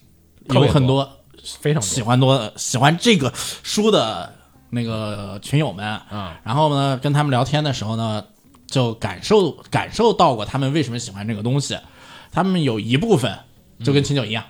[0.51, 1.11] 有很多
[1.59, 1.87] 非常多。
[1.89, 3.33] 喜欢多喜欢这个
[3.63, 4.35] 书的
[4.71, 8.25] 那个群友们，嗯，然后呢，跟他们聊天的时候呢，
[8.67, 11.77] 就感受感受到过他们为什么喜欢这个东西。
[12.31, 13.39] 他们有一部分
[13.83, 14.45] 就跟秦九一样，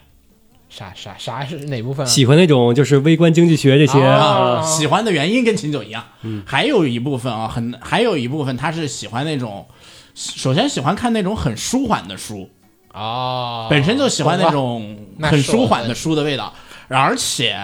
[0.68, 2.08] 啥啥啥是哪部分、啊？
[2.08, 6.04] 喜欢那种就是微观经济学这些，啊喜欢的原因跟秦九一样。
[6.22, 9.66] 嗯，还有一部分啊，很还有一部分他是喜欢那种，
[10.14, 12.50] 首先喜欢看那种很舒缓的书，
[12.92, 16.52] 哦，本身就喜欢那种很舒缓的书的味道，
[16.88, 17.56] 而且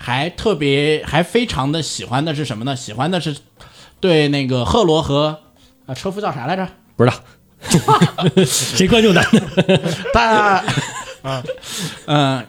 [0.00, 2.76] 还特别还非常的喜欢的是什么呢？
[2.76, 3.36] 喜欢的是
[4.00, 5.40] 对那个赫罗和
[5.86, 6.66] 啊车夫叫啥来着？
[6.96, 7.16] 不知道
[8.46, 9.78] 谁关注男的？
[10.14, 10.64] 大
[11.22, 11.42] 啊，
[12.06, 12.46] 嗯、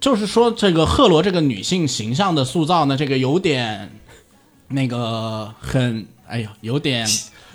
[0.00, 4.00] 就是说这个赫罗这个女性形象的塑造呢，这个有点
[4.68, 7.06] 那个很哎呀，有点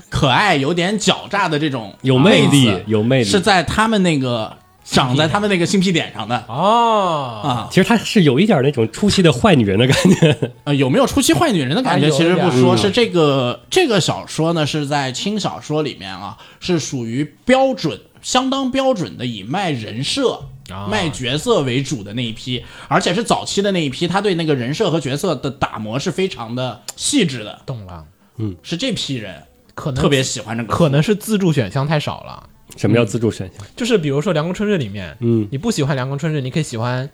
[0.09, 3.25] 可爱，有点狡诈的这种有魅力，有魅力。
[3.25, 4.57] 是在他们那个
[4.91, 7.67] 长在他们那个性癖点上的哦啊。
[7.69, 10.51] 其实她是有一点那种初期的坏女人的感觉。
[10.65, 12.09] 呃，有没有初期坏女人的感觉？
[12.09, 20.33] 其实不说，嗯是这个这个小说呢，是在轻小说里面啊，是属于标准、相当标准的以卖人设、
[20.71, 28.05] 啊卖角色为主的那一批，而且是早期的那一批，他对那个人设和角色的打磨是非常的细致的，懂了，
[28.37, 29.33] 嗯是这批人
[29.73, 32.43] 可能特别喜欢这个，可能是自助选项太少了。
[32.79, 33.65] 什么叫自助选项？
[33.75, 35.45] 就是比如说《凉宫春日》里面，嗯。
[35.51, 37.09] 你不喜欢《凉宫春日》，你可以喜欢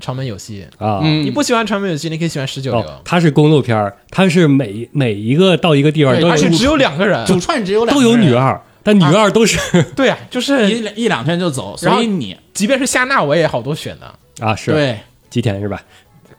[0.00, 1.24] 长门有希；啊，嗯。
[1.24, 3.00] 你不喜欢长门有希，你可以喜欢十九流哦，。
[3.04, 8.20] 它是公路片儿，它是每每一个到一个地方对都有而且只有两个人，主串只有两都个人。
[8.20, 14.72] 有女二，但女二都是对啊，就是一两一两天就走，然后所以你即便是夏娜，我也好多选的，啊是。
[14.72, 14.98] 对。
[15.30, 15.80] 吉田是吧？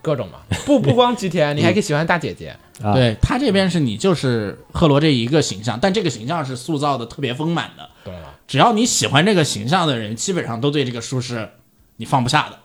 [0.02, 0.40] 各种嘛。
[0.66, 2.56] 不不光吉田，你还可以喜欢大姐姐。
[2.84, 7.90] 啊，对他这边是你就是赫罗这一个形象，但这个形象是塑造的特别丰满的。
[8.04, 8.34] 对了。
[8.48, 11.50] 只要你喜欢这个形象的人，基本上都对这个书是
[11.98, 12.60] 你放不下的，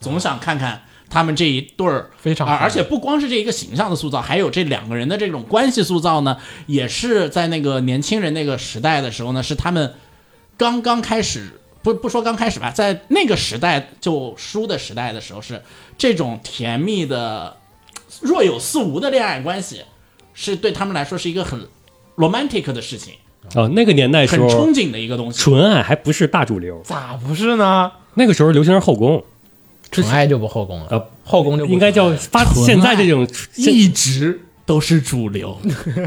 [0.00, 9.94] 总想看看他们这一对儿非常好啊而且不光是这一个形象的塑造，还有这两个人的这种关系塑造呢，也是在那个年轻人那个时代的时候呢，是他们
[10.56, 15.62] 刚刚开始，不不说刚开始吧，在那个时代就书的时代的时候，是
[15.98, 17.56] 这种甜蜜的
[18.22, 19.82] 若有似无的恋爱关系，
[20.34, 21.60] 是对他们来说是一个很
[22.16, 23.14] romantic 的事情，
[23.54, 25.38] 哦，那个年代时候很憧，憬的一个东西。
[25.38, 27.90] 纯爱还不是大主流，咋不是呢？
[28.14, 29.22] 那个时候流行是后宫，
[29.90, 35.56] 纯爱就不后宫了，呃，后宫就不应该叫发现在这种一直都是主流，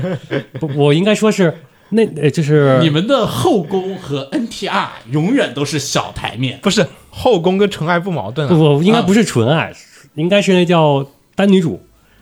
[0.59, 1.57] 不，我应该说是
[1.89, 6.59] 那呃，就是你们的后宫和 NTR 永远都是小台面。
[6.61, 9.73] 不是后宫跟纯爱不矛盾不应该不是纯爱，
[10.15, 11.81] 应该是那叫单女主，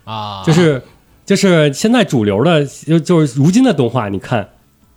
[0.09, 0.81] 啊，就是
[1.23, 4.49] 就是现在主流的，就就是如今的动画，你看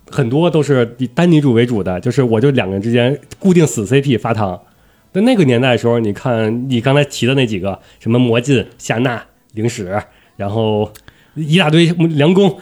[0.09, 4.59] 很多都是以单女主为主的，就是我就两个人之间固定死 CP 发糖。
[5.11, 9.23] 那那个年代的时候，你看你刚才提的那几个，什么魔镜、夏娜、
[9.53, 10.01] 灵史，
[10.35, 10.91] 然后
[11.35, 12.57] 一大堆梁公，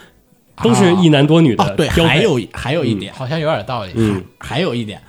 [0.62, 1.88] 都是一男多女的哦，对。
[1.88, 3.94] 还有还有一点，好像有点道理。
[3.96, 5.02] 嗯，还有一点，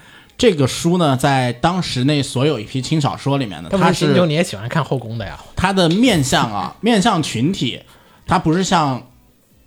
[0.43, 5.39] 这个书呢，在当时那所有一批轻小说里面呢，要不它是新九你也喜欢看后宫的呀？
[5.55, 7.79] 它的面向啊， 面向群体，
[8.27, 9.01] 它不是像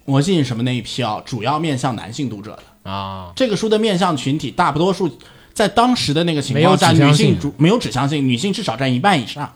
[0.03, 2.91] 魔镜什么那一批啊，主要面向男性读者的。
[2.91, 5.09] 啊，这个书的面向群体，大多数
[5.53, 9.49] 在当时的那个情况下，女性主没有指向性，女性至少占一半以上。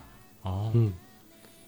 [0.43, 0.93] 哦，嗯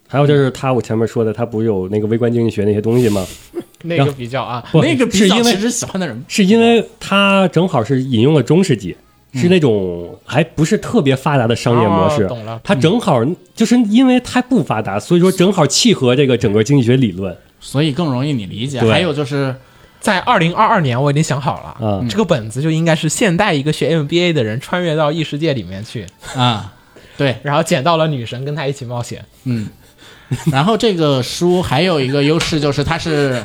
[0.08, 3.28] 还有就是他，我前面说的，他不是有那个微观经济学那些东西吗？
[3.84, 8.96] 那个比较啊，那个比是因为较其实喜欢的人是因为他正好是引用了中世纪，
[9.34, 12.24] 是那种还不是特别发达的商业模式。
[12.24, 13.24] 哦懂了它正好
[13.56, 17.36] 就是因为它不发达，所以说正好契合这个整个经济学理论。
[17.60, 18.82] 所以更容易你理解。
[18.82, 19.56] 还有就是，
[20.00, 26.74] 在二零二二年我已经想好了，嗯这个本子就应该是现代一个学 MBA 的人穿越到异世界里面去， 啊、
[27.18, 29.24] 对，然后捡到了女神，跟他一起冒险。
[29.44, 29.68] 嗯
[30.52, 33.44] 然后这个书还有一个优势就是它是，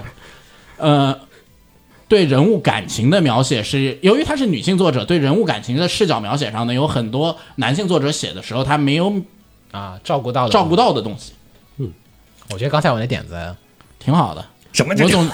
[0.77, 1.18] 呃，
[2.09, 9.12] 对人物感情的描写是，由于她是女性作者，对人物感情的视角描写上呢，有很多男性作者写的时候他没有
[9.73, 11.33] 啊，照顾到的照顾，到的东西，
[11.79, 11.90] 嗯
[12.53, 13.35] 我觉得刚才我那点子
[13.99, 14.45] 挺好的。
[14.73, 15.27] 什么这我总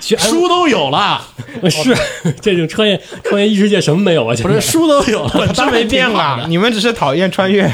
[0.18, 1.24] 书都有了，
[1.70, 1.96] 是
[2.42, 4.34] 这种穿越穿越异世界什么没有啊？
[4.42, 7.72] 不是书都有了，本质没变啊你们只是讨厌穿越，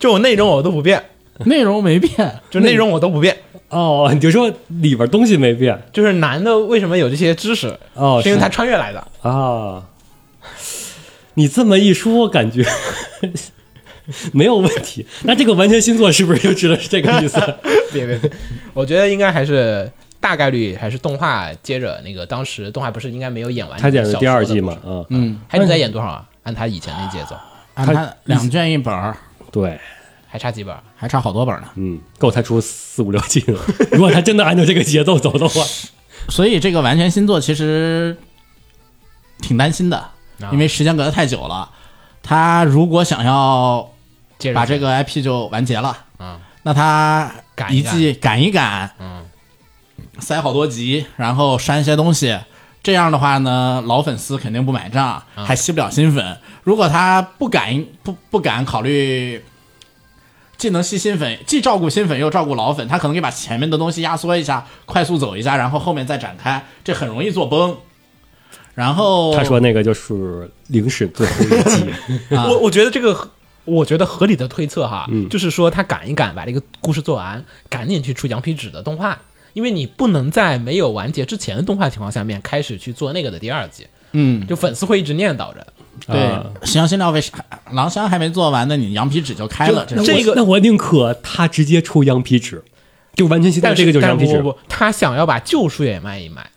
[0.00, 1.02] 就我内容我都不变，
[1.44, 2.40] 内容没变。
[2.50, 3.36] 就内容我都不变，
[3.72, 9.06] 哦，你就说里边东西没变就是男的为什么有这些知识，哦，是因为他穿越来的。
[9.22, 9.82] 啊。
[11.34, 12.62] 你这么一说，感觉
[14.34, 15.06] 没有问题。
[15.22, 17.40] 那这个完全星座是不是就指的是这个意思？
[17.92, 18.30] 别别别，
[18.74, 26.28] 我觉得应该还是大概率还是动画接着那个，当时动画不是应该没有演完他演的第二季嘛嘛？，啊，嗯，还能再演多少啊？
[26.42, 27.34] 按他以前那节奏，
[27.74, 29.16] 按他两卷一本儿，
[29.50, 29.80] 对，
[30.32, 30.74] 还差几本？
[30.96, 31.68] 还差好多本呢。
[31.74, 33.60] 嗯，够他出四五六季了。
[33.92, 35.62] 如果他真的按照这个节奏走的话，
[36.30, 38.16] 所以这个完全新作其实
[39.42, 41.70] 挺担心的，啊因为时间隔得太久了。
[42.22, 43.90] 他如果想要
[44.54, 49.26] 把这个 IP 就完结了，嗯，那他赶一季赶一赶，嗯，
[50.18, 52.38] 塞好多集，然后删一些东西。
[52.82, 56.38] 这样的话呢，老粉丝肯定不买账，嗯还吸不了新粉。
[56.62, 59.44] 如果他不敢不不敢考虑，
[60.62, 67.76] 既能吸新粉，既照顾新粉又照顾老粉，他可能可以把前面的东西压缩一下，快速走一下，然后后面再展开，这很容易做崩。
[68.76, 71.84] 然后他说那个就是零食最后一季，
[72.36, 73.30] 啊我我觉得这个。
[73.64, 79.16] 我觉得合理的推测哈，嗯就是说他赶一赶把这个故事做完，赶紧去出羊皮纸的动画，
[79.52, 85.64] 因为你不能在没有完结之前的动画情况下面开始去做那个的第二季，嗯，就粉丝会一直念叨着。
[86.06, 87.32] 对啊，行星料为啥
[87.72, 88.76] 狼香还没做完呢？
[88.76, 92.62] 你羊皮纸就开了，这这个那我宁可他直接出羊皮纸，
[93.14, 96.50] 就完全期待这个就是羊皮纸不，不不，他想要把旧书也卖一卖，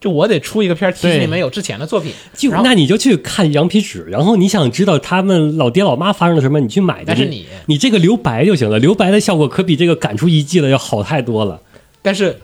[0.00, 7.04] 就我得出一个片儿，其实对里面有之前的作品，就那你就去看羊皮纸，然后你想知道他们老爹老妈发生了什么，你去买去。
[7.06, 11.60] 但是你你这个留白就行了，留白的效果可比这个赶出一季的要好太多了。
[12.02, 12.38] 但是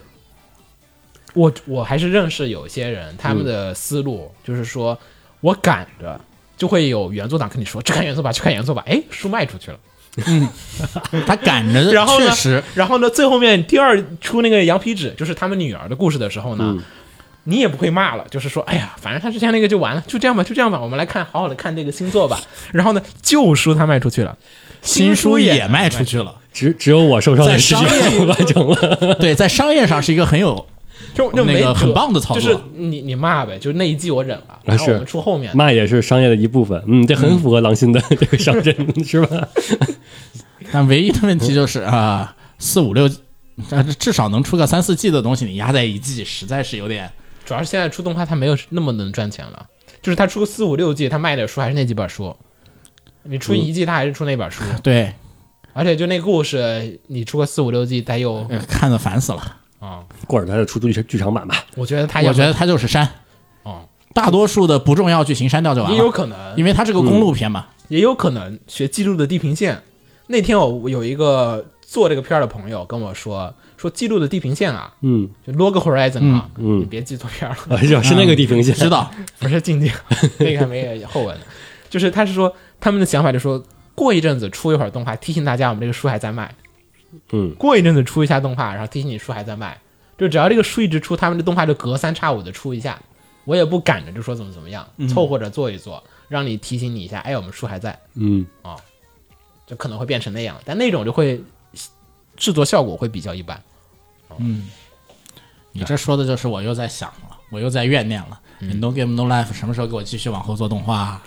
[1.33, 4.97] 我我还是认识有些人，他们的思路就是说，
[5.41, 6.19] 我赶着
[6.57, 9.77] 就会有原作党跟你说，去看原作吧，去看原作吧，哎，书卖出去了，
[10.25, 10.47] 嗯
[11.25, 16.75] 他赶着， 然后呢确实，然后呢，最后面第二出那个羊皮纸，就是他们女儿的故事的时候呢。
[17.49, 22.37] 你也不会骂了，就是说，哎呀，反正他之前那个就完了，就这样吧，就这样吧，我们来看，好好的看这个新作吧。
[22.73, 24.37] 然后呢，旧书他卖出去了，
[24.81, 26.35] 新书也也卖出去了。
[26.51, 29.15] 只只有我受伤的事情在商业完成了。
[29.15, 30.67] 对，在商业上是一个很有
[31.13, 35.55] 就就没那个很棒的操作就是你你骂呗，就是那一季我忍了，然后我们出后面。
[35.55, 39.47] 骂也是商业的一部分，嗯，这很符合狼心的这个商人， 是吧？
[40.71, 43.09] 但唯一的问题就是啊，四五六，
[43.69, 47.09] 呃，至少能出个三四季的东西，你压在一季，实在是有点。
[47.45, 49.65] 主要是现在出动画它没有那么能赚钱了，
[50.01, 52.35] 就是它出个四五六季，它卖的书还是那几本书，
[53.23, 55.13] 你出一季它还是出那本书，对，
[55.71, 59.57] 而且就那故事你出个四五六季，它又呃看的烦死了。
[59.79, 61.63] 啊、或者他就出剧剧场版吧。
[61.75, 63.07] 我觉得它我觉得它就是删，
[63.65, 67.67] 嗯，大多数的不重要剧情删掉就完了，也有可能，因为它是个公路片嘛。
[67.89, 69.81] 也有可能学记录的地平线。
[70.27, 75.29] 那天我有一个做这个片儿的朋友跟我说，说记录的地平线啊，嗯。
[75.45, 76.81] 就 Log Horizon 啊，嗯。
[76.81, 79.09] 你别记错片儿了， 啊，是是那个地平线，知道，
[79.39, 79.89] 不是静静，
[80.39, 81.37] 那个还没后文。
[81.89, 83.63] 就是他是说他们的想法，就说
[83.95, 86.53] 过一阵子出一会儿动画，提醒大家我们这个书还在卖。
[87.31, 89.79] 嗯，过一阵子出一下动画，然后提醒你书还在卖。
[90.17, 92.99] 就只要这个书一直出，他们的动画就隔三差五的出一下。
[93.45, 98.75] 我也不赶着就说怎么怎么样，凑合着做一做，让你提醒你一下，哎，我们书还在，嗯，啊
[99.65, 100.59] 就可能会变成那样。
[100.65, 101.41] 但那种就会
[102.35, 103.61] 制作效果会比较一般。
[104.37, 104.69] 嗯
[105.71, 108.41] 你这说的就是我又在想了，我又在怨念了。
[108.59, 111.23] 你 No Game No Life 什么时候给我继续往后做动画啊？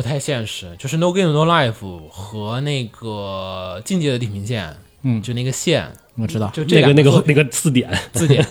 [0.00, 8.42] 不太现实，就是 No Game No Life 和那个境界的地平线，嗯就那个线，我知道，就这那个那个那个字典， 字典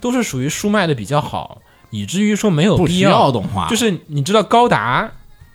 [0.00, 5.08] 都是属于书卖的比较好，以至于说没有必要要动画，就是你知道高达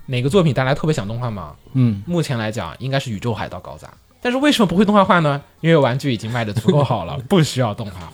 [0.06, 1.52] 哪个作品大家特别想动画吗？
[1.74, 3.90] 嗯，目前来讲应该是宇宙海盗高达，
[4.22, 5.42] 但是为什么不会动画化呢？
[5.60, 8.14] 因为玩具已经卖的足够好了， 不需要动画化。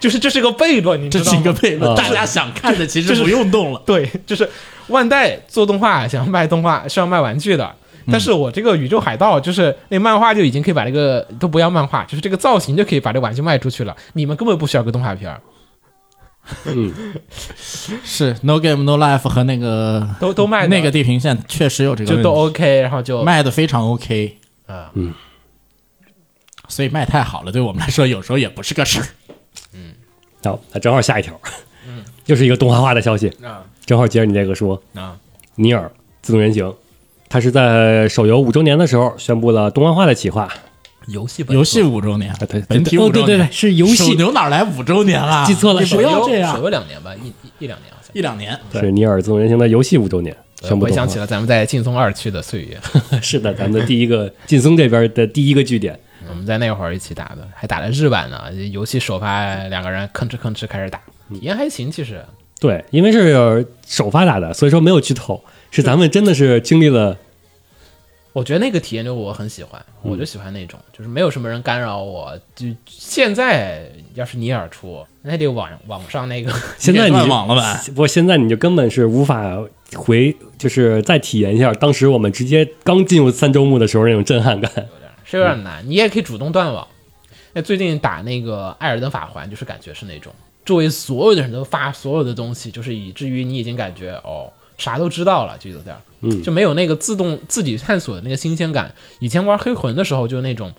[0.00, 1.30] 就是这是个悖论，你知道吗？
[1.30, 3.82] 这是一个悖论，啊大家想看的其实不用动了。
[3.84, 4.48] 对，就是
[4.88, 7.74] 万代做动画想要卖动画是要卖玩具的，
[8.10, 15.40] 但是我这个宇宙海盗就是那漫画就已经可以把这个都不要漫画，就是这个造型就可以把这玩具卖出去了，你们根本不需要个动画片儿，
[16.66, 16.94] 嗯。
[18.04, 24.92] 是 No Game No Life 和那个都都卖那个地平线确实有这个就都 OK，然后就卖的非常 OK，啊
[26.68, 29.06] 所以卖太好了，对我们来说有时候也不是个事儿。
[29.72, 29.94] 嗯。
[30.44, 31.40] 好，那正好下一条，
[31.86, 32.04] 嗯。
[32.26, 35.16] 又是一个动画化的消息，啊正好接着你这个说，啊
[35.54, 36.74] 尼尔自动人形，
[37.28, 40.52] 它是在手游五周年的时候宣布了动画化的企划。
[41.06, 45.44] 游戏本游戏五周年啊，对，本体哦五周年，对对对，是游戏，手牛哪来五周年啊？
[45.46, 48.10] 记错了你不要这样手，游两年吧，一一一两年好像。
[48.12, 48.58] 一两年。
[48.72, 51.20] 是尼尔自动人形的游戏五周年宣布动画回想起。
[51.20, 52.76] 了咱们在劲松二区的岁月，
[53.22, 55.96] 是的，咱们的第一个 劲松这边的第一个据点。
[56.28, 58.52] 我们在那会儿一起打的，还打的日版呢。
[58.72, 61.88] 游戏首发两个人吭哧吭哧开始打，体验还行。
[61.88, 62.20] 其实
[62.60, 65.42] 对，因为是首发打的，所以说没有剧透。
[65.70, 67.18] 是咱们真的是经历了，
[68.32, 72.38] 我觉得那个体验就我很喜欢，我就喜欢那种，就是没有什么人干扰我。
[72.54, 73.82] 就现在
[74.14, 77.82] 要是尼尔出，那得网网上那个 现在你断网了吧？
[77.88, 79.58] 不过现在你就根本是无法
[79.94, 84.70] 回，就是再体验一下当时我们直接刚进入三周目的时候那种震撼感。
[85.24, 85.84] 是有点难。
[85.86, 86.86] 你也可以主动断网。
[87.52, 90.32] 那最近打那个《艾尔登法环》，就是感觉是那种
[90.66, 98.94] 周围所有的人都发所有的东西，就是以至于你已经感觉哦啥都知道了，就有点儿，嗯就没有那个自动自己探索的那个新鲜感。
[99.20, 100.70] 以前玩黑魂的时候，就那种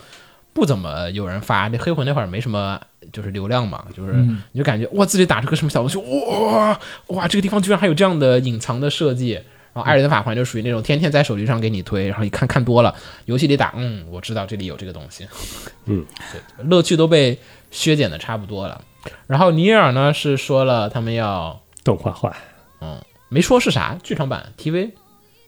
[0.53, 2.79] 不怎么有人发，那黑魂那会儿没什么
[3.11, 4.13] 就是流量嘛，就是
[4.51, 9.39] 你就感觉哇自己打出个什么小东西，哇哇这个地方居然还有这样的隐藏的设计。
[9.73, 15.27] 然后艾尔登法环就属于那种天天在手机上给你推，然后一看看多了，游戏里打，嗯，我知道这里有这个东西，
[15.85, 17.37] 嗯，对，乐趣都被
[17.69, 18.81] 削减的差不多了。
[19.27, 22.35] 然后尼尔呢是说了他们要动画化，
[22.81, 24.91] 嗯没说是啥剧场版 TV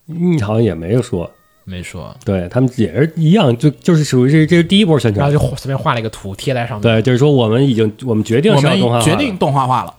[0.07, 1.31] 嗯，好像也没有说。
[1.65, 5.29] 没说，对他们也是一样，就就是属于是这是第一波宣传。
[5.29, 6.81] 然后就随便画了一个图贴在上面。
[6.81, 9.95] 对，就是说我们已经我们决定我是要动画化了们决定动画化了。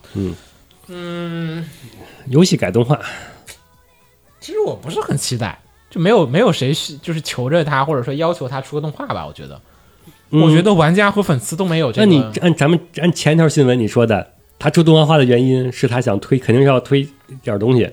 [0.87, 1.65] 嗯
[2.27, 2.99] 游戏改动画，
[4.41, 5.57] 其实我不是很期待，
[5.89, 9.25] 就没有没有谁是就是求着他或者说要求他出个动画吧。
[9.25, 9.61] 我觉得，
[10.31, 12.05] 嗯我觉得玩家和粉丝都没有这个。
[12.05, 17.07] 那你按咱们按前一条新闻你说的，他出动画化的原因是他想推，肯定是要推
[17.43, 17.89] 点东西。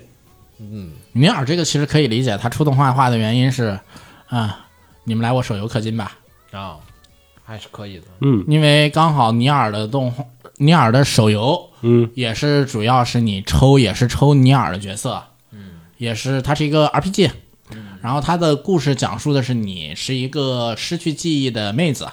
[0.59, 3.79] 嗯尼尔这个其实可以理解，他出动画化的原因是，
[4.27, 4.65] 啊，
[5.05, 6.17] 你们来我手游氪金吧，
[6.51, 6.77] 啊、
[7.43, 8.03] 还是可以的。
[8.21, 10.23] 嗯因为刚好尼尔的动画，
[10.57, 17.31] 尼尔的手游嗯也是主要是你抽，也是抽尼尔的角色，嗯，也是它是一个 RPG，
[18.01, 22.07] 然后它的故事讲述的是你是一个失去记忆的妹子，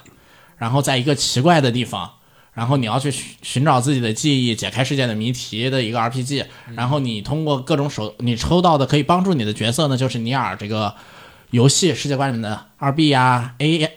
[0.56, 2.10] 然后在一个奇怪的地方。
[2.52, 6.46] 然后你要去寻寻找自己的记忆，解开世界的谜题的一个 RPG。
[6.74, 10.94] 然后你通过各种手，你抽到的可以帮助你的角色呢，就是尼尔这个
[11.50, 13.90] 游戏世界观里面的二 B 呀、A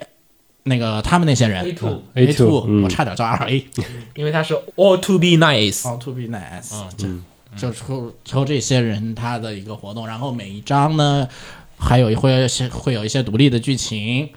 [0.64, 3.66] 那个他们那些人 A2 A A2 two，嗯我差点叫二 A。
[4.16, 7.24] 因为他是 all to be nice，All to be nice，嗯
[7.56, 11.26] 就抽抽这些人他的一个活动，然后每一章呢，
[11.78, 14.30] 还有一会会有一些独立的剧情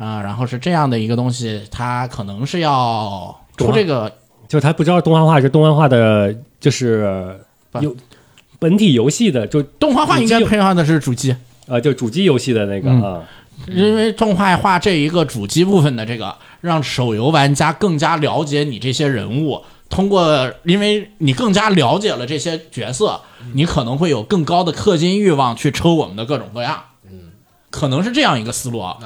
[0.00, 4.10] 啊、然后是这样的一个东西，它可能是要出这个
[4.48, 7.38] 就是他不知道动画化是动画化的，就是
[8.58, 11.36] 本体游戏的，就动画化，应该配上的是主机，
[11.66, 13.24] 呃就主机游戏的那个
[13.68, 19.62] 因为动画化这一个主机部分的这个，让手游玩家更加了解你这些人物。
[19.90, 23.20] 通过，因为你更加了解了这些角色，
[23.52, 26.80] 你可能会有更高的氪金欲望去抽我们的各种各样。
[27.04, 27.32] 嗯，
[27.70, 28.96] 可能是这样一个思路啊。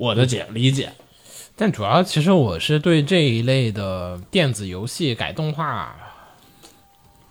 [0.00, 0.06] 啊。
[0.08, 0.90] 我的解理解，
[1.54, 5.94] 但主要其实我是对这一类的电子游戏改动画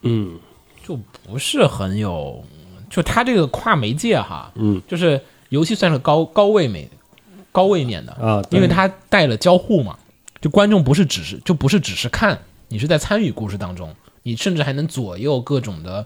[0.03, 0.39] 嗯
[0.83, 0.95] 就
[1.25, 2.45] 不是很有，
[2.87, 6.87] 就它这个跨媒介哈，嗯就是游戏算是高高位美
[7.51, 9.97] 高位面的啊因为它带了交互嘛，
[10.39, 16.05] 就观众不是只是就不是只是看，你是在参与故事当中，你甚至还能左右各种的。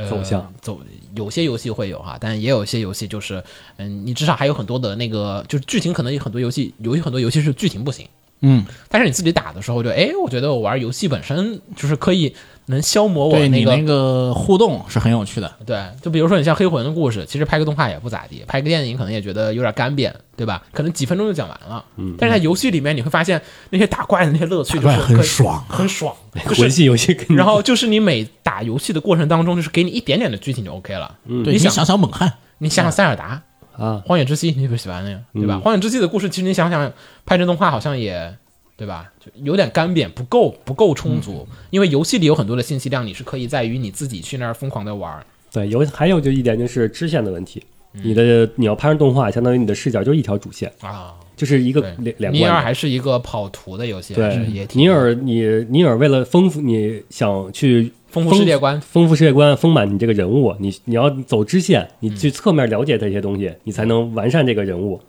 [0.00, 0.52] 呃，走向。
[0.60, 0.80] 走，
[1.14, 3.42] 有些游戏会有哈，但也有些游戏就是，
[3.76, 8.08] 嗯，你至少还有很多的那个，就是剧情可能有很多游戏，有很多游戏是剧情不行，
[8.42, 12.34] 嗯，但是你自己打的时候就，哎，我觉得我玩游戏本身就是可以
[12.66, 15.52] 能消磨我那个你那个互动是很有趣的。
[15.66, 20.62] 对，就比如说你像黑魂的故事，其实拍个动画也不咋地，拍个电影可能也觉得有点干瘪，对吧？
[20.72, 21.84] 可能几分钟就讲完了。
[21.96, 26.14] 嗯，但是在游戏里面你会发现那些打怪的那些乐趣就是 很爽很爽。
[26.48, 31.16] 就是魂系游戏然后就是你每打游戏的过程当中，就是给你一点点的剧情就 OK 了。
[31.26, 33.42] 嗯，对，你想想想猛汉，你想想塞尔达、
[33.80, 35.58] 啊，荒野之息，你不喜欢那个对吧？
[35.58, 36.92] 荒野之息的故事，其实你想想
[37.24, 38.36] 拍成动画好像也。
[38.80, 39.12] 对吧？
[39.20, 45.22] 就有点干瘪，不够不够充足，因为游戏里有很多的信息量，你是可以在于你自己去那儿疯狂的玩儿，
[45.52, 47.62] 对，有还有就一点就是支线的问题，
[47.92, 51.14] 嗯你的你要拍成动画，相当于你的视角就是一条主线，啊。
[51.36, 52.62] 就是一个两，两尼尔。
[52.62, 62.16] 还是一个跑图的游戏，对尼尔，你尼尔为了丰富，你想去丰富世界观，丰富世界观，丰满你这个人物，你你要走支线，你嗯。
[62.16, 65.00] 去侧面了解这些东西，你才能完善这个人物。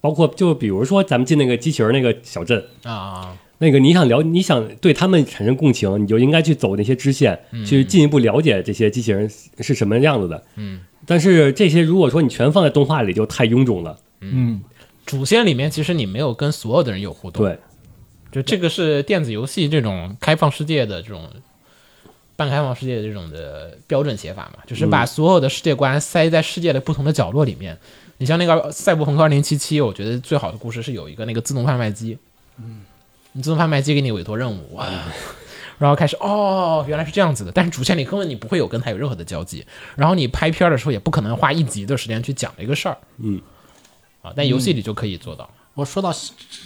[0.00, 9.28] 包括就比如说咱们进那个机器人那个小镇，啊，那个你想了，你想对他们产生共情，你就应该去走那些支线，去进一步了解这些机器人
[9.58, 10.40] 是什么样子的。
[10.54, 13.98] 嗯，但是这些如果说你全放在动画里，就太臃肿了。
[14.20, 14.60] 嗯，
[15.04, 17.58] 主线里面其实你没有跟所有的人有互动，，对，
[18.30, 21.28] 就这个是电子游戏这种开放世界的这种
[22.38, 27.76] 半开放世界的这种的标准写法嘛，就是把所有的世界观塞在世界的不同的角落里面。
[28.18, 32.16] 你像那个《赛博朋克2077》，我觉得最好的故事是有一个那个自动贩卖机，
[32.58, 32.82] 嗯，
[33.32, 34.86] 你自动贩卖机给你委托任务，哇。
[35.78, 39.66] 然后开始哦，原来是这样子的，但是主线里根本你不会有跟他有任何的交集，
[39.96, 43.40] 然后你拍片的时候也不可能花一集的时间去讲这个事儿，嗯，
[44.22, 46.12] 啊，但游戏里就可以做到，我说到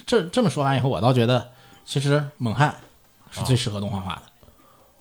[0.06, 1.50] 这这么说完以后，我倒觉得
[1.84, 2.74] 其实猛汉
[3.30, 4.31] 是最适合动画化的。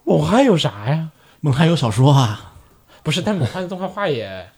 [0.03, 1.09] 我还有啥呀？
[1.39, 2.53] 猛汉有小说啊，
[3.03, 4.49] 不是，但猛汉的动画画也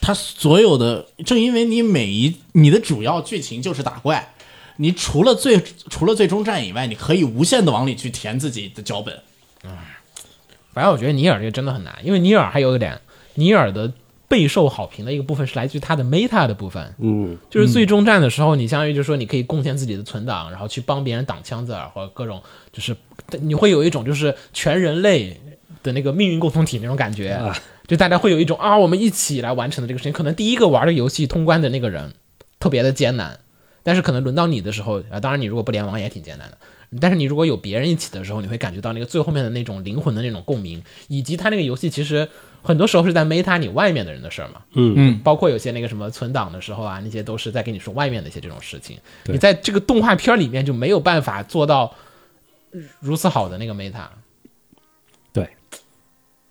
[0.00, 4.34] 它所有的正因为你每一你的主要剧情就是打怪，
[4.76, 9.20] 你除了最除了最终战以外，你可以无限的往里去填自己的脚本。
[10.72, 13.00] 反正我觉得尼尔这个真的很难，因为尼尔还有一点，
[13.34, 13.92] 尼尔的
[14.28, 22.42] 备受好评的一个部分是来自于他的 meta 的部分，嗯，就是最终战的时候，你相当于就是说你可以贡献自己的存档，然后去帮别人挡枪子儿或者各种，
[22.72, 22.94] 就是
[23.40, 25.40] 你会有一种就是全人类
[25.82, 27.56] 的那个命运共同体那种感觉，啊
[27.86, 30.12] 就大家会有一种啊，我们一起来完成的这个事情。
[30.12, 32.12] 可能第一个玩这个游戏通关的那个人
[32.58, 33.38] 特别的艰难，
[33.82, 36.58] 但是可能轮到你的时候啊，当然你如果不联网也挺艰难的。
[37.00, 42.28] 但是你如果有别人一起的时候，你会感觉到那个最后面的那种灵魂的那种共鸣，以及它那个游戏其实
[42.62, 48.96] 很多时候是在 meta 你外面的人的事儿嘛，嗯嗯，包括有些那个什么存档的时候啊，那些都是在跟你说外面的一些这种事情。
[49.24, 51.92] 你在这个动画片里面就没有办法做到
[53.00, 54.06] 如此好的那个 meta，
[55.32, 55.48] 对，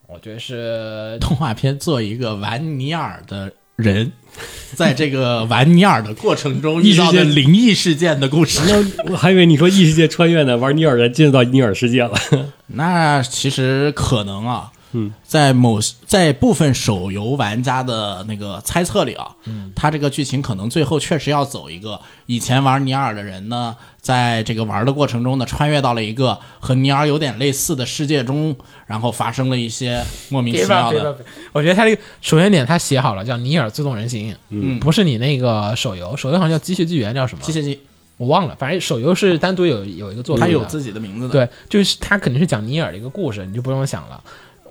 [0.07, 4.11] 我觉得是 动画片做一个玩尼尔的人，
[4.75, 8.61] 在这个玩尼尔的过程中遇到的灵异事件的故事。
[8.67, 12.13] 那我还以为你说异世界穿越呢，玩尼尔人进入到尼尔世界了。
[12.67, 28.55] 那其实可能啊，嗯，在某在部分手游玩家的那个猜测里啊，嗯，他这个剧情可能最后确实要走一个以前玩尼尔的人呢，在这个玩的过程中呢，穿越到了一个和尼尔有点类似的世界中，
[28.87, 31.17] 然后发生了一些莫名其妙的！
[31.51, 37.43] 我觉得他这个首先点他写好了，叫尼尔自动人形，嗯不是你那个手游，手游好像叫机械纪元叫什么？
[37.43, 37.77] 机械纪，
[38.15, 44.23] 我忘了，反正手游是单独有有一个作品的，他有自己的名字的，，对，就是它肯定是讲尼尔的一个故事，你就不用想了。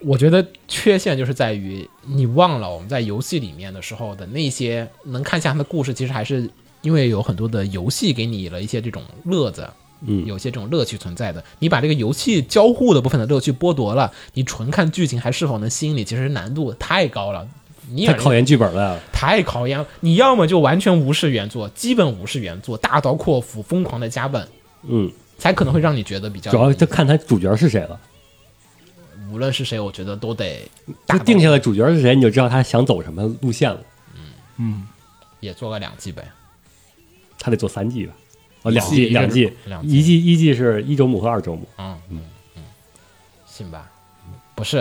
[0.05, 6.49] 我觉得缺陷就是在于你忘了我们在游戏里面的时候的那些能看下他的故事，其实还是
[6.83, 9.67] 因为有很多的游戏给你了一些这种乐子，
[10.07, 11.43] 嗯有些这种乐趣存在的。
[11.59, 17.49] 你把这个游戏交互的部分的乐趣剥夺了，你纯看剧情还是否能吸引你，其实难度太高了。
[17.91, 19.01] 你太考验剧本了。
[19.13, 24.47] 太考验了，你要么就完全无视原作，基本无视原作，大刀阔斧、疯狂的加本，
[24.87, 27.99] 嗯，才可能会让你觉得比较主要就看他主角是谁了。
[29.35, 30.71] 无论是谁，我觉得都得
[31.09, 33.81] 就定下来主角是谁，你就知道他想走什么路线了。
[34.59, 34.87] 嗯
[35.41, 36.31] 也做个两季呗，
[37.37, 38.15] 他得做三季吧？
[38.63, 41.67] 哦，两季季，两季，两季一季一季是一周目和二周目。
[41.79, 42.23] 嗯嗯
[42.55, 42.63] 嗯，
[43.45, 43.91] 信吧，
[44.55, 44.79] 不是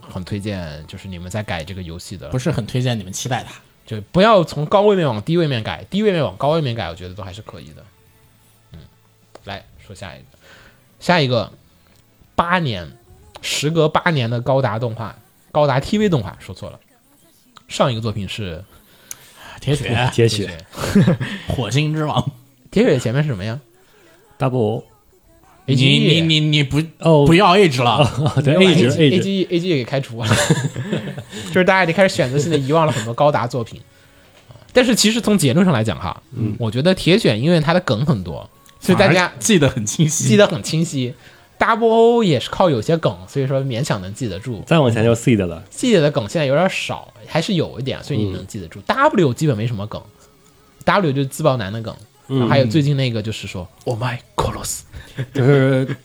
[0.00, 3.52] 很推荐，就是你们在改这个游戏的，不是很推荐你们期待它。
[3.84, 7.84] 就不要从高位面往低位面改，低位面往高位面改，我觉得都还是可以的。
[8.72, 8.78] 嗯，
[9.44, 10.24] 来说下一个，
[10.98, 11.52] 下一个
[12.34, 12.90] 八年，
[13.42, 15.14] 时隔八年的高达动画，
[15.50, 16.80] 高达 TV 动画，说错了。
[17.68, 18.64] 上一个作品是
[19.60, 20.64] 铁血，铁血。
[21.48, 22.30] 火星之王，
[22.70, 23.60] 铁血前面是什么呀
[24.38, 24.84] ？Double
[25.66, 27.26] 你？A G 你你你不哦。
[27.26, 28.04] 不要 age 了，
[28.42, 30.28] 对 A age G A age G A G 给开除了，
[31.48, 33.80] 就是大家已经开始选择性的遗忘了很多高达作品。
[34.72, 38.48] 但是其实从结论上来讲哈，嗯，我觉得铁血因为它的梗很多，
[38.80, 40.28] 所以大家记得很清晰。
[40.28, 41.14] 记得很清晰。
[41.62, 44.60] Double O 也是靠有些梗，所以说勉强能记得住。
[44.66, 45.62] 再往前就 seed 了。
[45.70, 48.80] 记得的梗现在有点少，还是有一点，所以你能记得住。
[48.80, 50.02] W 基本没什么梗
[50.84, 51.94] ，W 就是自爆男的梗，
[52.26, 54.80] 然后还有最近那个就是说 Oh my Colos，
[55.32, 55.96] 就是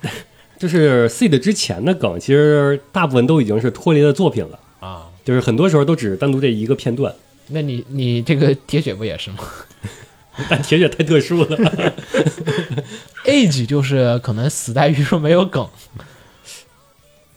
[0.60, 4.60] 就是 seed 之前的梗，其实大部分都已经是脱离了作品了。
[4.80, 7.12] 啊，就是很多时候都只是单独这一个片段，
[7.48, 9.38] 那你你这个铁血不也是吗
[10.50, 11.94] 但铁血太特殊了。
[13.26, 15.68] Age 就是可能死在于说没有梗，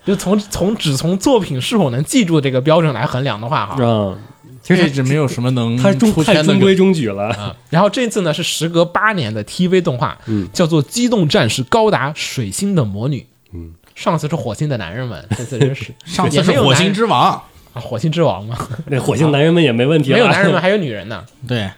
[0.05, 4.19] 就从从只从作品是否能记住这个标准来衡量的话哈，嗯，
[4.63, 6.77] 其实 age 没有什么能他中出圈的太中规。
[6.77, 7.31] 中矩了。
[7.31, 13.21] 啊，然后这次呢是时隔八年的 TV 动画，嗯叫做《机动战士高达水星的魔女》。
[13.53, 17.33] 嗯，上次是火星的男人们，这次是 上次是火星之王，
[17.75, 21.69] 啊，火星之王嘛，那火星男人们也没问题了，没有男人们还有女人呢，对，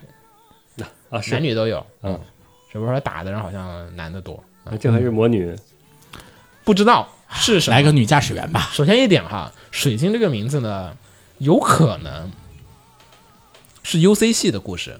[1.12, 1.86] 啊，是男女都有。
[2.02, 2.18] 嗯，
[2.72, 5.54] 只不过说打的人好像男的多，啊这还是魔女，
[6.64, 7.76] 不知道是什么。
[7.76, 8.70] 来个女驾驶员吧。
[8.72, 10.96] 首先一点哈，水晶这个名字呢，
[11.38, 12.32] 有可能
[13.82, 14.98] 是 UC 系的故事，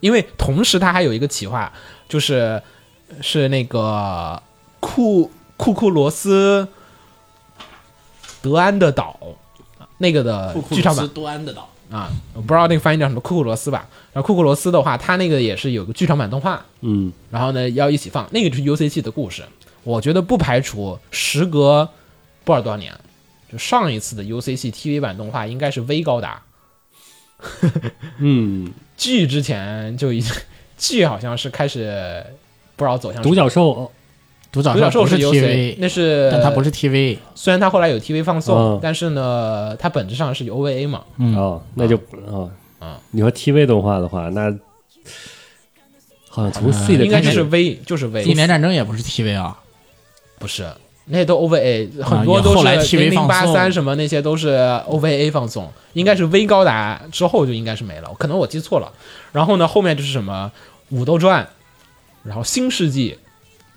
[0.00, 1.70] 因为同时它还有一个企划，
[2.08, 2.62] 就是
[3.20, 4.42] 是那个
[4.80, 6.66] 库库库罗斯
[8.40, 9.20] 德安的岛
[9.98, 13.86] 那个的剧场版多安的岛，啊，我不知道那个翻译叫什么库库罗斯吧。
[14.14, 19.44] 然后库库罗斯的话，它那个也是有个剧场版动画，嗯，然后呢要一起放，那个就是 U C G 的故事。
[19.84, 21.88] 我觉得不排除时隔
[22.44, 22.92] 不知道多少年，
[23.50, 26.42] 就上一次的 U C G T V 版动画应该是 V 高达，
[28.18, 30.34] 嗯， 剧之前就已经
[30.78, 32.24] 剧好像是开始
[32.76, 33.92] 不知道走向独角兽
[34.52, 37.18] 独角兽不是 TV，那是但它不是 TV。
[37.34, 38.80] 虽然它后来有 TV 放送，嗯。
[38.82, 41.34] 但是呢，它本质上是有 OVA 嘛，嗯。
[41.34, 42.50] 哦，那就哦。
[42.78, 44.52] 啊，你说 TV 动画的话，那
[46.28, 47.04] 好像从 C 的开始。
[47.04, 49.56] 应该就是 V 就是地 V，年战争也不是 TV 啊，
[50.40, 50.68] 不是，
[51.04, 54.56] 那些都 OVA，很多都是 TV 零零八三什么那些都是
[54.88, 58.90] OVA 放送，应该是 V 高达之后就应该是没了，可能我记错了。
[59.30, 60.50] 然后呢，后面就是什么
[60.90, 61.48] 武斗传，
[62.24, 63.16] 然后新世纪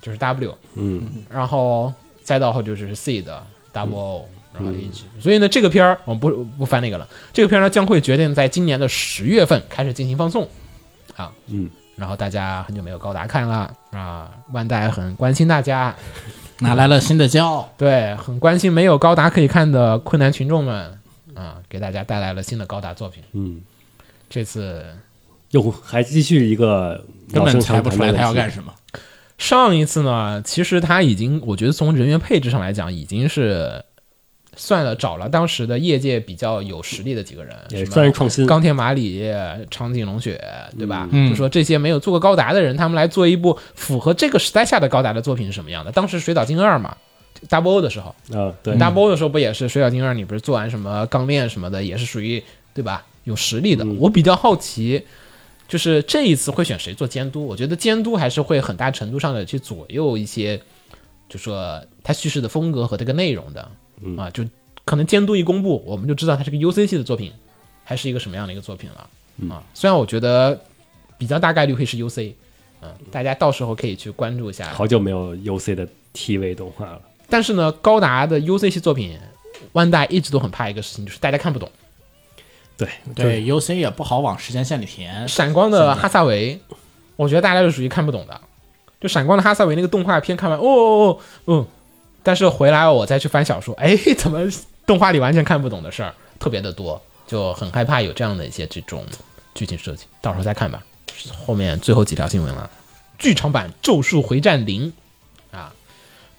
[0.06, 1.01] 就是 W，嗯，
[1.32, 1.91] 然后
[2.22, 3.41] 再到后就是 C 的
[3.74, 10.47] Double O，然后 H，、所以呢，这个片儿我们不不翻那个了，这个片儿呢将会决定在今年的十月份开始进行放送，
[11.16, 13.74] 啊，嗯，然后大家很久没有高达看了。
[13.89, 15.95] 啊，万代很关心大家，
[16.60, 17.74] 拿来了新的骄傲。
[17.78, 20.99] 对，很关心没有高达可以看的困难群众们。
[21.34, 23.24] 啊，给大家带来了新的高达作品。
[23.32, 23.62] 嗯，
[24.30, 24.86] 这次
[25.51, 27.03] 又还继续一个
[27.34, 28.74] 根本猜不出来他要干什么。
[29.38, 33.83] 上一次呢，其实他已经，我觉得从人员配置上来讲，已经是
[34.55, 38.47] 算了找了当时的业界比较有实力的几个人，也算是创新。
[38.47, 39.23] 钢铁马里、
[39.69, 40.41] 长颈龙雪，
[40.77, 41.09] 对吧？
[41.11, 45.91] 嗯就说这些没有做过高达的人，他们来做一部符合这个时代下的高达的作品是什么样的？
[45.91, 46.95] 当时水岛精二嘛
[47.49, 50.13] ，Double O 的时候，啊，对，Double O 的时候不也是水岛精二？
[50.13, 52.41] 你不是做完什么钢链什么的，也是属于
[52.73, 53.05] 对吧？
[53.25, 53.86] 有实力的。
[53.99, 55.05] 我比较好奇，
[55.68, 57.45] 就是这一次会选谁做监督？
[57.45, 60.61] 我觉得监督还是会很大程度上的去左右一些，
[61.28, 63.61] 就说他叙事的风格和这个内容的
[64.18, 64.45] 啊，就
[64.84, 67.32] 可能监督一公布，我们就知道它是个 UC 系的作品，
[67.84, 69.09] 还是一个什么样的一个作品了
[69.49, 69.63] 啊。
[69.74, 70.59] 虽然我觉得
[71.18, 72.34] 比较大概率会是 UC，
[72.82, 74.70] 嗯、大家到时候可以去关注一下。
[74.70, 77.01] 好久没有 UC 的 TV 动画了。
[77.28, 79.18] 但是呢，高达的 UC 系作品，
[79.72, 81.68] 万代一直都很怕一个事情，就是大家看不懂。
[82.78, 85.28] 对对，UC 也不好往时间线里填。
[85.28, 86.59] 闪光的哈萨维，
[87.15, 88.41] 我觉得大家是属于看不懂的。
[88.99, 91.65] 就闪光的哈萨维那个动画片看完，哦哦哦，嗯，
[92.23, 94.39] 但是回来我再去翻小说，哎，怎么
[94.86, 99.05] 动画里完全看不懂的事儿特别的多，就很害怕有这样的一些这种
[99.53, 100.05] 剧情设计。
[100.21, 100.84] 到时候再看吧。
[101.45, 102.69] 后面最后几条新闻了，
[103.17, 104.91] 剧场版《咒术回战零》
[105.57, 105.73] 啊，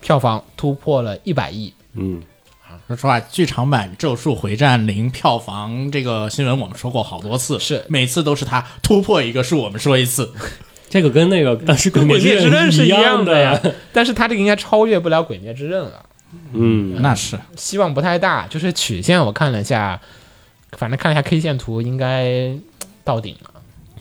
[0.00, 2.22] 票房突破了一百亿，嗯，
[2.88, 10.32] 说实话，剧场版《咒术回战零》票房这个新闻我们说过好多次，是每次都是他突破一个数，我们说一次。
[10.88, 13.60] 这个跟那个当时《鬼《鬼灭之刃》是一一样的呀，
[13.92, 16.06] 但是他这个应该超越不了《鬼灭之刃》了。
[16.52, 20.00] 嗯，那是希望不太大，就是曲线我看了一下，
[20.78, 22.52] 反正看了一下 K 线图，应该
[23.02, 23.50] 到顶了。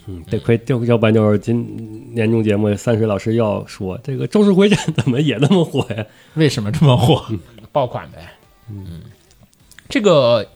[0.08, 6.06] 嗯得亏就要不然就是今年终节目三水老师要说这个《咒术回战》怎么也那么火呀？
[6.36, 7.26] 为什么这么火？
[7.72, 8.32] 爆款呗。
[8.70, 9.02] 嗯，
[9.90, 10.48] 这个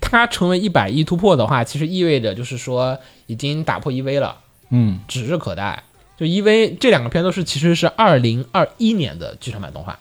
[0.00, 4.38] 它成为一百亿突破的话，其实意味着就是说已经打破 EV 了，
[4.70, 5.82] 嗯，指日可待。
[6.16, 9.98] 就 EV 这两个片都是其实是二零二一年的剧场版动画，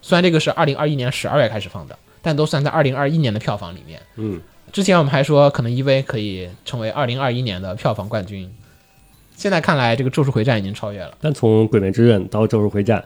[0.00, 4.00] 虽然这个是二零二一年十二月开始放的，但都算在二零二一年的票房里面。
[4.16, 4.40] 嗯，
[4.72, 8.50] 之前我们还说可能 EV 可以成为二零二一年的票房冠军，
[9.36, 11.18] 现在看来这个《咒术回战》已经超越了。
[11.20, 13.04] 但从《鬼灭之刃》到《咒术回战》，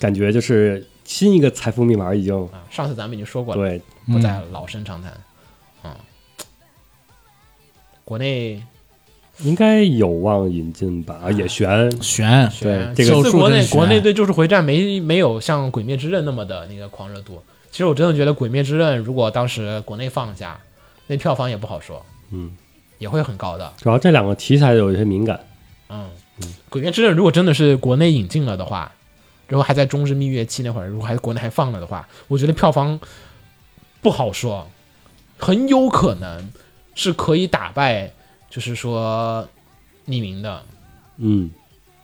[0.00, 2.64] 感觉就是新一个财富密码已经啊！
[2.70, 5.12] 上次咱们已经说过了，对不再老生常谈。
[5.84, 5.94] 嗯，
[8.04, 8.62] 国内
[9.40, 11.90] 应该有望引进吧，啊也悬。
[12.02, 17.42] 悬选对这个国内国内对《咒术回战》没没有像《鬼灭之刃》那么的那个狂热度。
[17.70, 20.58] 其实我真的觉得《鬼灭之刃》如果当时国内放下，
[21.06, 22.50] 那票房也不好说，嗯，
[22.98, 23.72] 也会很高的。
[23.78, 25.38] 主要这两个题材有一些敏感。
[25.88, 26.08] 嗯，
[26.70, 28.92] 《鬼灭之刃》如果真的是国内引进了的话，
[29.46, 32.98] 然后还在中日蜜月期那会儿，如果还国内还放了的话，我觉得票房
[34.00, 34.70] 不好说，
[35.38, 36.50] 很有可能
[36.94, 38.12] 是可以打败，
[38.50, 39.48] 就是说
[40.06, 40.62] 匿名的，
[41.18, 41.50] 嗯，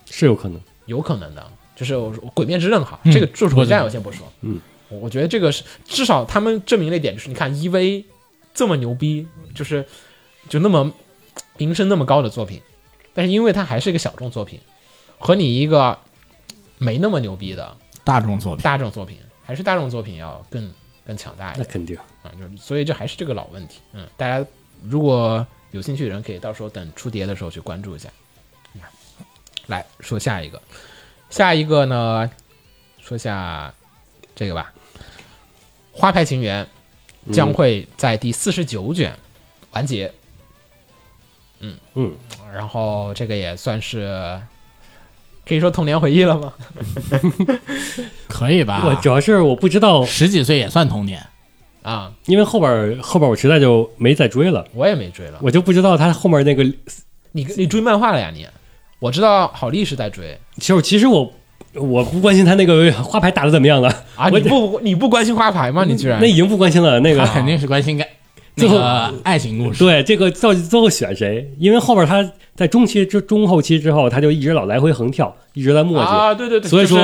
[0.09, 0.59] 是有可能。
[0.85, 1.51] 有可能的。
[1.73, 8.03] 就是我《鬼灭之刃》哈，嗯这个《咒术回战》我先不说，嗯，我我觉得这个是至少他们证明了一点，就是你看 EV
[8.53, 9.25] 这么牛逼，
[9.55, 9.83] 就是
[10.47, 10.91] 就那么
[11.57, 12.61] 名声那么高的作品，
[13.15, 14.59] 但是因为它还是一个小众作品，
[15.17, 15.97] 和你一个
[16.81, 18.63] 没那么牛逼的大众作品。
[18.63, 20.73] 大众作品，还是大众作品要更
[21.05, 21.65] 更强大一点。
[21.65, 21.95] 那肯定。
[22.23, 24.43] 啊，就是所以这还是这个老问题，嗯，大家
[24.81, 28.09] 如果有兴趣的人，可以到时候等出碟的时候去关注一下。
[28.73, 28.81] 嗯
[29.67, 30.61] 来说下一个，
[31.29, 32.29] 下一个呢，
[32.99, 33.73] 说下
[34.35, 34.73] 这个吧，
[35.91, 36.67] 《花牌情缘》
[37.33, 39.17] 将会在第四十九卷
[39.71, 40.11] 完结，
[41.59, 41.77] 嗯。
[41.93, 42.15] 嗯，
[42.51, 44.41] 然后这个也算是
[45.51, 46.53] 可以说童年回忆了吗？
[48.29, 48.83] 可以吧？
[48.85, 51.21] 我主要是我不知道，十几岁也算童年。
[51.81, 56.63] 啊，因为后边后边我实在就没再追了，我也没追了，我就不知道他后面那个。
[57.33, 58.47] 你你追漫画了呀你？
[58.99, 61.33] 我知道好丽是在追其实其实我
[61.73, 65.83] 我不关心他那个花牌打的怎么样了，啊，我你不你不关心花牌吗？
[65.83, 66.97] 你居然那已经不关心了。
[67.01, 68.20] 那个肯定是关心感最后
[68.61, 69.79] 那个爱情故事。
[69.79, 71.51] 对这个到底最后选谁？
[71.57, 76.05] 因为后边他在中期之中后期之后，他就一直老来回横跳，一直在磨叽。
[76.05, 76.99] 啊，对对对，所以说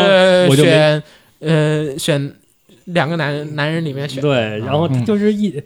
[0.50, 1.04] 我就没选
[1.40, 2.34] 呃选
[2.86, 5.62] 两个男男人里面选对，然后就是一、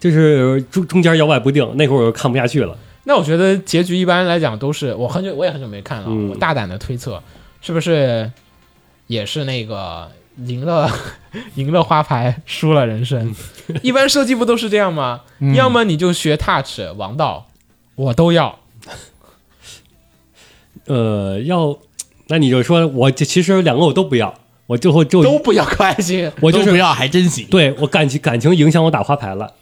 [0.00, 2.76] 就是中中间摇摆不定，那会儿我就看不下去了。
[3.04, 7.20] 那我觉得结局一般来讲都是我很久我也很久没看了，嗯我大胆的推测，
[7.60, 8.30] 是不是
[9.08, 10.90] 也是那个赢了
[11.56, 13.34] 赢了花牌，输了人生？
[13.82, 15.22] 一般设计不都是这样吗？
[15.40, 17.48] 嗯要么你就学 Touch 王道，
[17.94, 18.58] 我都要。
[20.86, 21.78] 呃，要
[22.28, 24.34] 那你就说我这其实两个我都不要，
[24.66, 29.54] 我最后就都不要开心，我就是不要还真行，对我感情感情影响我打花牌了。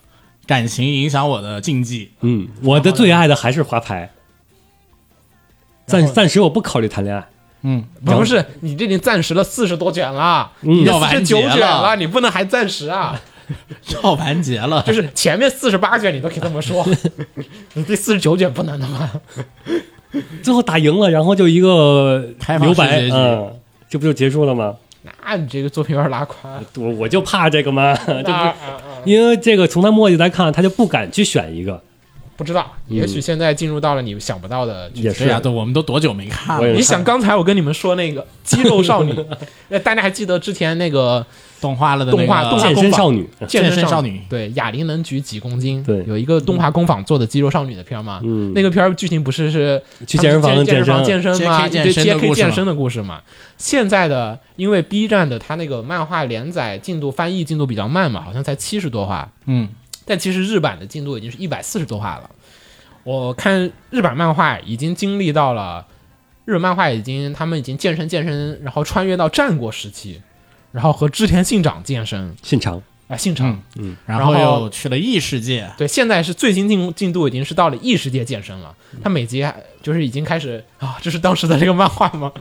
[0.47, 2.11] 感情影响我的竞技。
[2.23, 4.11] 嗯，我的最爱的还是花牌。
[5.87, 7.29] 暂暂时我不考虑谈恋爱。
[7.63, 13.21] 嗯，不是你这已经暂时了四十多卷了，嗯你这要完四十九结了卷了，你不能还暂时啊！
[14.03, 16.87] 要完结了，就是前面四十八卷你都可以这么说，
[17.75, 19.11] 你第四十九卷不能的吗？
[20.43, 22.25] 最后打赢了，然后就一个
[22.61, 23.53] 留白，嗯，
[23.89, 24.75] 这不就结束了吗？
[25.25, 26.61] 那你这个作品有点拉垮。
[26.77, 31.83] 我我就怕这个嘛， 就啊不啊啊因为这个从他墨迹来看，他就不敢去选一个，
[32.41, 34.91] 不知道，也许现在进入到了你想不到的。
[34.95, 35.25] 也是。
[35.25, 36.73] 对呀，都我们都多久没看了？
[36.73, 39.15] 你想，刚才我跟你们说那个肌肉少女，
[39.69, 41.25] 呃大家还记得之前那个
[41.61, 42.83] 动画了的动画那个健动画工坊。
[42.83, 44.13] 身少女，健健身少女。
[44.13, 45.85] 女，对哑铃能举几公斤？
[45.85, 46.03] 对。
[46.07, 48.23] 有一个动画工坊做的肌肉少女的片儿嘛。
[48.25, 50.87] 嗯，那个片儿剧情不是是去健身房健身。
[50.87, 53.21] 房健身健身嘛，对健身的 JK 故事嘛健身的故事嘛。
[53.59, 59.69] 现在的因为 B 站的它那个漫画连载进度翻译进度比较慢嘛，好像才七十多话，嗯，
[60.11, 62.29] 但其实日版的进度已经是一百四十多话了。
[63.05, 65.87] 我看日版漫画已经经历到了，
[66.47, 70.21] 日本漫画已经他们已经健身健身，然后穿越到战国时期，
[70.73, 73.63] 然后和织田信长健身信长，啊，信长。
[74.05, 79.47] 然后然后又去了异世界，对，现在是最新进进度已经是到了异世界健身了，他每集
[79.81, 82.33] 就是已经开始啊，这是当时的这个漫画吗？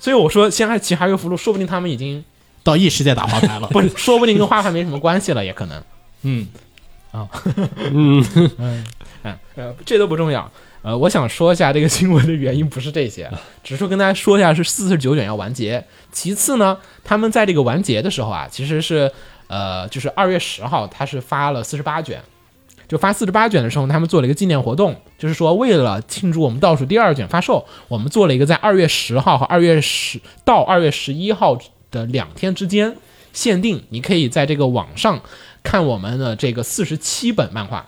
[0.00, 2.24] 所以我说，现在奇哈游福禄，说不定他们已经
[2.64, 3.68] 到异世界打花牌了。
[3.72, 5.80] 不是，说不定跟花牌没什么关系了，也可能。
[6.26, 6.48] 嗯，
[7.14, 8.24] 嗯，
[8.58, 8.84] 嗯，
[9.54, 10.50] 呃，这都不重要。
[10.82, 13.30] 呃，我想说一下这个新闻的原因不是这些，
[13.62, 15.82] 只是说跟大家说一下是四十九卷要完结。
[16.12, 19.10] 其次呢，他们在这个完结的时候啊，其实是
[19.46, 22.20] 呃，就是二月十号，他是发了四十八卷。
[22.86, 31.58] 就发四十八卷的时候，他们做了一个纪念活动，就是说为了庆祝我们倒数第二卷发售，我们做了一个在二月十号和二月十到二月十一号
[31.90, 32.94] 的两天之间
[33.32, 35.18] 限定，你可以在这个网上
[35.64, 37.84] 看我们的这个四十七本漫画，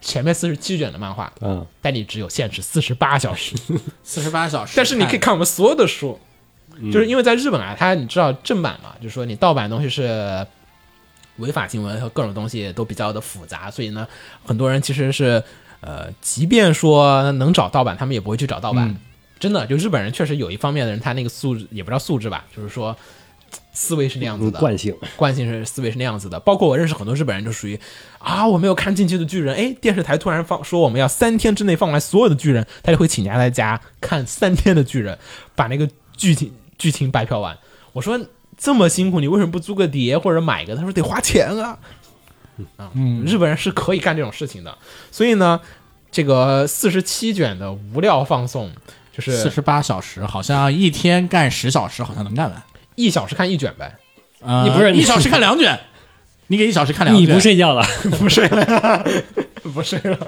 [0.00, 3.56] 前面四十七卷的漫画，嗯，但你只有限制四十八小时，
[4.04, 6.20] 四十八小时，但是你可以看我们所有的书，
[6.76, 6.92] 嗯。
[6.92, 10.46] 就是因为在日本啊，它你知道正版嘛，就是说你盗版的东西是
[11.38, 14.06] 违法行为和各种东西都比较的复杂，所以呢，
[14.44, 15.42] 很多人其实是
[15.80, 18.88] 呃，即便说能找盗版，他们也不会去找盗版。
[18.88, 18.96] 嗯。
[19.40, 22.96] 真的，就日本人确实有一方面的人，他那个素质也不知道素质吧，就是说
[23.72, 26.38] 思维是那样子嗯的，惯性，惯性是思维是那样子的。
[26.40, 27.78] 包括我认识很多日本人，就属于
[28.18, 35.18] 啊，我没有看《进去的巨人》，哎，电视台突然放说我们要三天之内放完所有的巨人，他就会请假在家看三天的巨人，
[35.54, 37.56] 把那个剧情剧情白嫖完。
[37.92, 38.20] 我说
[38.56, 40.76] 这么辛苦，你为什么不租个碟或者买一个？
[40.76, 41.78] 他说得花钱啊。
[42.76, 42.92] 啊，
[43.26, 44.78] 日本人是可以干这种事情的。
[45.10, 45.60] 所以呢，
[46.12, 48.70] 这个四十七卷的无料放送，
[49.12, 52.62] 就是四十八小时，好像一天干十小时，好像能干完。
[52.94, 53.96] 一小时看一卷呗。
[54.40, 55.78] 呃你不是一小时看两卷，
[56.48, 57.82] 你给一小时看两卷，你不睡觉了？
[58.18, 59.04] 不睡了，
[59.72, 60.18] 不睡了。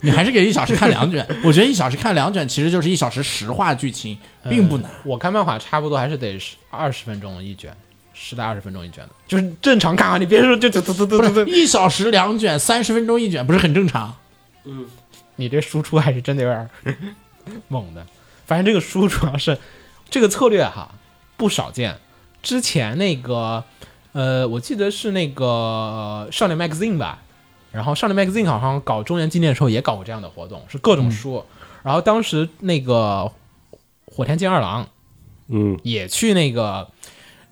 [0.00, 1.26] 你还是给一小时看两卷。
[1.44, 4.16] 我觉得一小时看两卷，其实就是一小时实话剧情，
[4.48, 4.90] 并不难。
[5.04, 6.38] 我看漫画差不多还是得
[6.70, 7.70] 二十分钟一卷，
[8.14, 10.16] 十到二十分钟一卷的，就是正常看啊。
[10.16, 14.16] 你别说就就就就就，一小时两卷，三十分钟一卷，不是很正常？
[14.64, 14.86] 嗯
[15.36, 16.68] 你这输出还是真的有点
[17.68, 18.04] 猛的。
[18.46, 19.56] 反正这个书主要是
[20.10, 20.90] 这个策略哈
[21.36, 21.96] 不少见。
[22.42, 23.62] 之前那个
[24.12, 27.20] 呃，我记得是那个少年 Magazine 吧，
[27.72, 31.44] 然后少年 Magazine 好像搞周年纪念的时候也搞过这样的活动，是各种书。
[31.82, 33.30] 然后当时那个
[34.06, 34.86] 火田健二郎
[35.48, 36.88] 嗯，也去那个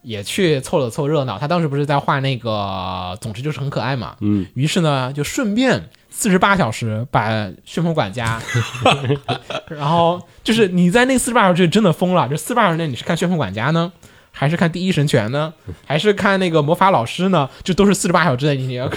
[0.02, 1.38] 也去凑了凑热闹。
[1.38, 4.16] 他当时不是在画那个，总之就是很可爱嘛。
[4.20, 8.42] 嗯，于是呢，就顺便四十八小时把旋风管家
[9.68, 12.28] 然后就是你在那四十八小时真的疯了。
[12.28, 13.92] 就四十八小时内，你是看旋风管家呢？
[14.38, 15.54] 还是看第一神拳呢？
[15.86, 17.48] 还是看那个魔法老师呢？
[17.64, 18.90] 就都是四十八小时之内你要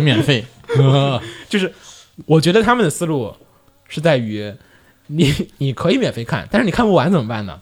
[0.00, 0.44] 免费。
[1.50, 1.72] 就是
[2.26, 3.34] 我觉得他们的思路
[3.88, 4.54] 是在于，
[5.08, 7.60] 你你可以免费看，但是你看不完怎么办呢？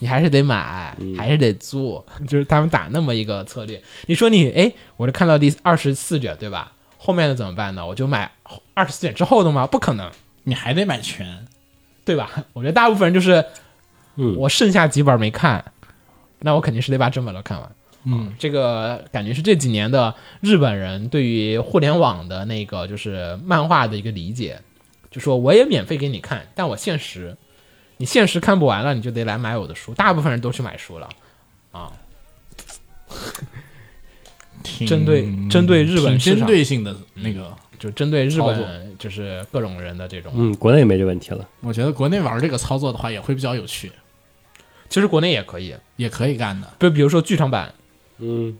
[0.00, 3.82] 你还是得买，还是得租，就是他们打那么一个策略。
[4.04, 6.72] 你说你哎，我就看到第二十四卷，对吧？
[6.98, 7.86] 后面的怎么办呢？
[7.86, 8.30] 我就买
[8.74, 9.66] 二十四卷之后的吗？
[9.66, 10.10] 不可能，
[10.42, 11.46] 你还得买全。
[12.04, 12.30] 对吧？
[12.52, 13.42] 我觉得大部分人就是，
[14.16, 15.72] 嗯我剩下几本没看，
[16.44, 17.70] 那我肯定是得把整本都看完。
[18.04, 24.60] 嗯，这个感觉是这几年的日本人对于互联网的那个就是漫画的一个理解，
[25.10, 27.34] 就说我也免费给你看，但我限时，
[27.96, 29.94] 你限时看不完了，你就得来买我的书。
[29.94, 31.08] 大部分人都去买书了，
[31.72, 31.90] 啊
[34.86, 40.30] 针对针对日本针，对性的那个，就针对日本就是各种人的这种。
[40.34, 41.48] 嗯，国内没这问题了。
[41.60, 43.90] 我觉得国内玩这个操作的话也会比较有趣，
[44.94, 46.68] 其实国内也可以，也可以干的。
[46.78, 47.74] 就比如说剧场版，
[48.18, 48.56] 嗯，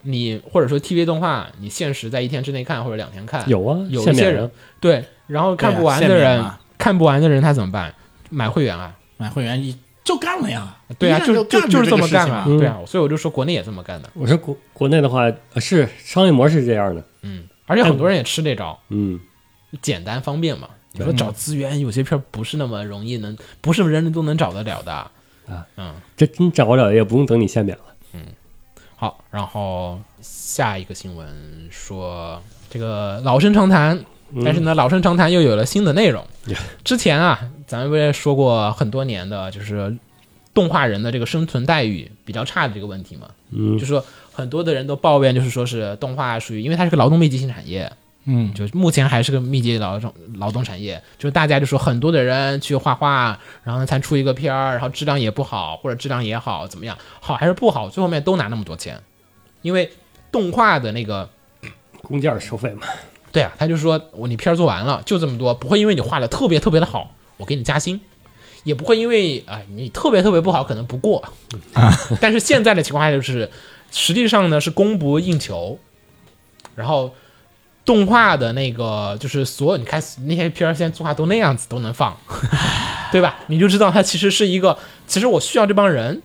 [0.00, 6.42] 你或者说 TV 动画，你限时在一天之内看或者两天看，有啊，有一些人对，然后看不完的人，
[6.78, 7.94] 看不完的人他怎么办？
[8.30, 8.96] 买会员啊。
[9.18, 17.04] 买会员一就干了呀，对啊，就就干就是这么干啊对啊，所以我就说国内也这么干的，我说国国内的话呃是商业模式是这样的。
[17.20, 19.20] 嗯，而且很多人也吃这招，嗯，
[19.82, 20.66] 简单方便嘛。
[20.92, 25.10] 你说找资源，有些片儿不是那么容易能，不是人人都能找得了的。
[25.48, 27.84] 啊，嗯，这真找不了也不用等你下免了。
[28.12, 28.20] 嗯
[28.96, 31.26] 好，然后下一个新闻
[31.70, 32.40] 说
[32.70, 33.98] 这个老生常谈，
[34.44, 36.24] 但是呢，老生常谈又有了新的内容。
[36.46, 39.94] 呀 之前啊，咱们不是说过很多年的，就是
[40.54, 43.28] 动画人的这个生存待遇比较差的这个问题嘛。
[43.50, 47.92] 嗯就，说很多的人都抱怨，就是说是动画属于，因为它是个劳动密集型产业，
[48.26, 58.98] 嗯，就目前还是个密集劳动劳动产业，就是大家就说很多的人去画画，然后才出一个片儿，然后质量也不好，或者质量也好，怎么样，好还是不好，最后面都拿那么多钱，
[59.60, 59.90] 因为
[60.32, 61.28] 动画的那个
[62.02, 62.86] 工件收费嘛。
[63.30, 68.00] 对啊，他就说我你片儿做完了就这么多，不会因为你画的特别特别的好，我给你加薪，
[68.62, 71.22] 也不会因为啊、你特别特别不好可能不过。
[72.22, 73.50] 但是现在的情况下就是，
[73.90, 75.78] 实际上呢是供不应求，
[76.76, 77.12] 然后
[77.84, 82.16] 动画的那个就是所有你看那些片儿现在动画都那样子都能放，
[83.12, 83.36] 对吧？
[83.48, 86.22] 你就知道它其实是一个，其实我需要这帮人。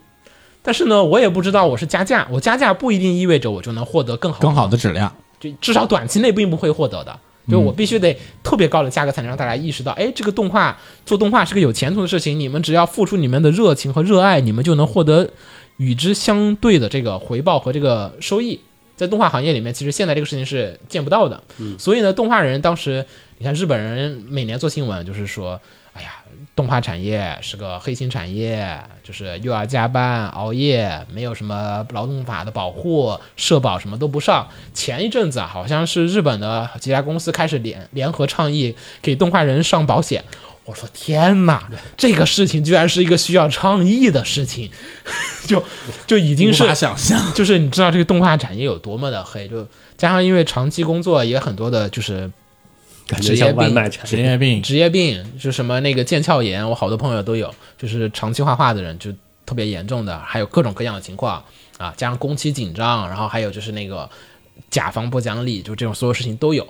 [0.61, 5.13] 但是呢，我也不知道我是加价，我加价不一定意味着我就能获得更好更好的质量。
[5.39, 7.19] 就至少短期内并不会获得的。
[7.49, 12.39] 就我必须得特别高的价格才能让大家意识到，哎，这个动画做动画是个有前途的事情。
[12.39, 15.27] 你们只要付出你们的热情和热爱，你们就能获得
[15.77, 18.59] 与之相对的这个回报和这个收益。
[18.99, 21.41] 在动画行业里面，其实现在这个事情是见不到的。
[21.79, 23.05] 所以呢，动画人当时，
[23.37, 25.57] 你看日本人每年做新闻，就是说，
[25.93, 26.15] 哎呀，
[26.53, 34.45] 动画产业是个黑心产业，就是又要加班熬夜，没有什么劳动法的保护，社保什么都不上。
[34.73, 40.21] 前一阵子啊，好像是日本的几家公司开始联联合倡议给动画人上保险。
[40.69, 41.67] 我说天哪，
[41.97, 44.69] 这个事情居然是一个需要倡议的事情，
[45.47, 45.63] 就
[46.05, 49.67] 就已经是想象，就是你知道这个动画产业有多么的黑，就
[49.97, 52.31] 加上因为长期工作也很多的，就是
[53.07, 54.09] 感觉像外卖产业。
[54.11, 54.61] 职业病。
[54.61, 59.11] 职业病，就什么那个腱鞘炎，我好多朋友都有，就是长期画画的人就
[59.47, 61.43] 特别严重的，还有各种各样的情况
[61.79, 64.07] 啊，加上工期紧张，然后还有就是那个
[64.69, 66.63] 甲方不讲理，就这种所有事情都有，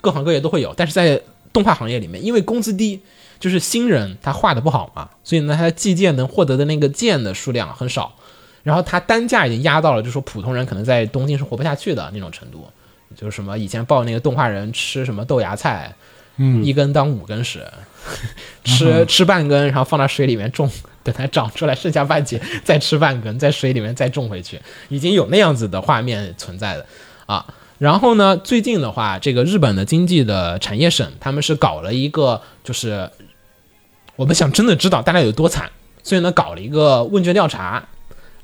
[0.00, 0.72] 各行各业都会有。
[0.74, 1.20] 但是在
[1.52, 3.00] 动画行业里面，因为工资低，
[3.38, 8.14] 就是新人他画的不好嘛，所以呢，他的计件能获得的那个件的数量很少，
[8.62, 12.68] 然后他单价已经压到了，就是说普通人可能在东京是活不下去的那种程度。
[13.16, 15.92] 就是什么以前报那个动画人吃什么豆芽菜，
[16.36, 17.66] 嗯，一根当五根使，
[18.62, 20.70] 吃 吃半根，然后放到水里面种，
[21.02, 26.86] 等它长出来，剩下半截再吃半根，在水里面再种回去，已经有那样子的画面存在的
[27.26, 27.44] 啊。
[27.80, 33.10] 然后呢，最近的话，这个日本的经济的产业省他们是搞了一个，就是
[34.16, 35.70] 我们想真的知道大家有多惨，
[36.02, 37.82] 所以呢搞了一个问卷调查。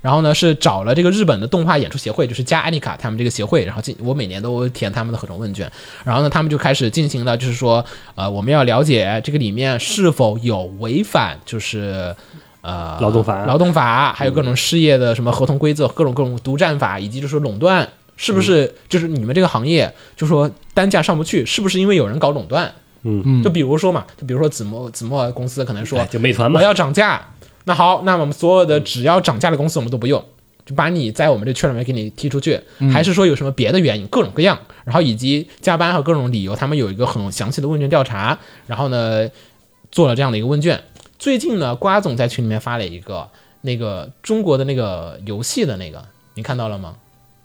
[0.00, 5.70] 然后呢，是找了这个日本的动画演出协会，就是加艾丽卡他们这个协会，然后进我每年都填他们的各种问卷，
[6.04, 7.84] 然后呢，他们就开始进行了，就是说，
[8.14, 12.14] 呃，我们要了解这个里面是否有违反，就是
[12.60, 13.44] 呃劳动法。
[13.46, 22.72] 劳动法，还有各种事业的什么合同规则，各种各种独占法，以及就是垄断，是不是就是你们这个行业，就说单价上不去，是不是因为有人搞垄断？
[23.08, 27.24] 嗯就比如说嘛，就比如说子墨子墨公司可能说哎，就美团嘛我，要涨价，
[27.64, 30.24] 那好，那我们所有的只要涨价的公司我们都不用，
[30.64, 32.60] 就把你在我们这圈里面给你踢出去，
[32.92, 38.36] 还是说有什么别的原因，各种各样，然后以及加班和各种理由，他们有一个很详细的问卷调查，
[38.66, 39.28] 然后呢
[39.92, 40.82] 做了这样的一个问卷。
[41.16, 43.28] 最近呢，瓜总在群里面发了一个
[43.60, 46.04] 那个中国的那个游戏的那个，
[46.34, 46.96] 你看到了吗？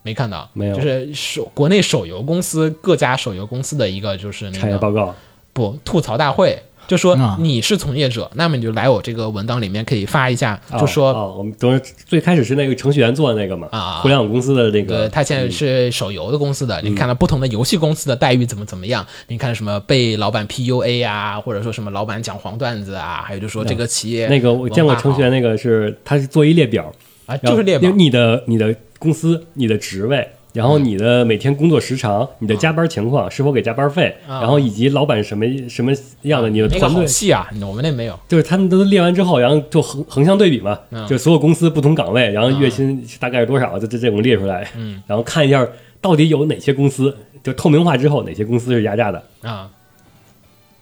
[0.03, 0.75] 没看到，没有。
[0.75, 5.13] 就是手国内手游公司各家手游公司的一个就是那个产业报告。
[5.53, 7.37] 不吐槽大会，就说啊。
[7.37, 19.05] 你是从业者，那么你就来我这个文档里面可以发一下，就说、我们等于最开始是那个程序员做的那个嘛，啊互联网公司的那呃，个，他现在是手游的公司的，你看到不同的游戏公司的待遇怎么怎么样？
[19.27, 26.89] 你看什么被老板 PUA 啊，或者说什么老板讲黄段子啊，还有就说这个企业那个我见过程序员，那个是他是做一列表，
[27.25, 27.91] 啊，就是列表。
[27.91, 35.91] 你的你的公司、你的职位，然后你的每天工作时长、你的加班情况是否给加班费，然后以及老板什么什么
[36.21, 38.19] 样的你的那个团队，好细啊，我们那没有。
[38.27, 45.67] 就是他们都列完之后，然后就横横向对比嘛，嗯就所有公司不同岗位，然后月薪大概是多少，就这这种列出来，嗯，然后看一下
[45.99, 49.69] 到底有哪些公司就透明化之后哪些公司是压榨的，啊。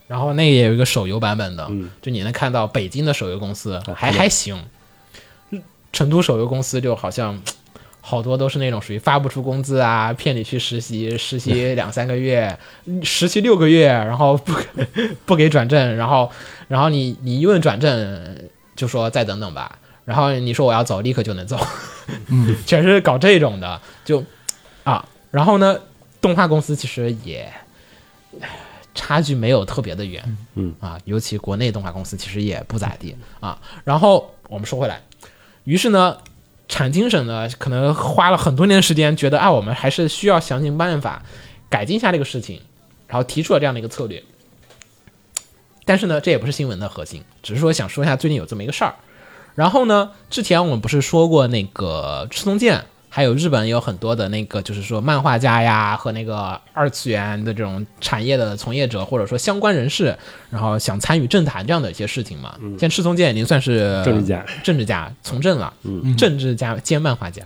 [0.07, 1.89] 然后那个也有一个手游版本的，嗯。
[2.01, 4.59] 就你能看到北京的手游公司还还行，
[5.93, 7.39] 成都手游公司就好像
[8.09, 12.57] 好多都是那种属于发不出工资啊，骗你去实习，实习两三个月，
[13.03, 14.51] 实习六个月，然后不
[15.27, 16.31] 不给转正，然后
[16.67, 18.35] 然后你你一问转正
[18.75, 21.55] 就说再等等吧，然后你说我要走，立刻就能走，
[22.29, 24.23] 嗯， 全是搞这种的，就
[24.83, 25.77] 啊，然后呢，
[26.19, 27.47] 动画公司其实也
[28.95, 30.73] 差距没有特别的远，嗯。
[30.79, 33.15] 啊，尤其国内动画公司其实也不咋地。
[33.39, 33.61] 啊。
[33.83, 34.99] 然后我们说回来，
[35.63, 36.17] 于是呢，
[36.69, 41.23] 产经省呢可能花了很多年时间，觉得啊，我们还是需要想尽办法
[41.67, 42.61] 改进一下这个事情，
[43.07, 44.23] 然后提出了这样的一个策略。
[45.83, 48.93] 但是呢，这也不是新闻的核心，只是说想说一下最近有这么一个事儿。
[49.55, 60.15] 然后呢，之前我们不是说过那个赤松健，还有日本有很多的那个，就是说漫画家呀和那个二次元的这种产业的从业者，或者说相关人士，
[60.51, 62.55] 然后想参与政坛这样的一些事情嘛。
[62.77, 65.73] 现在赤松健已经算是政治家，政治家从政了，
[66.15, 67.43] 政治家兼漫画家。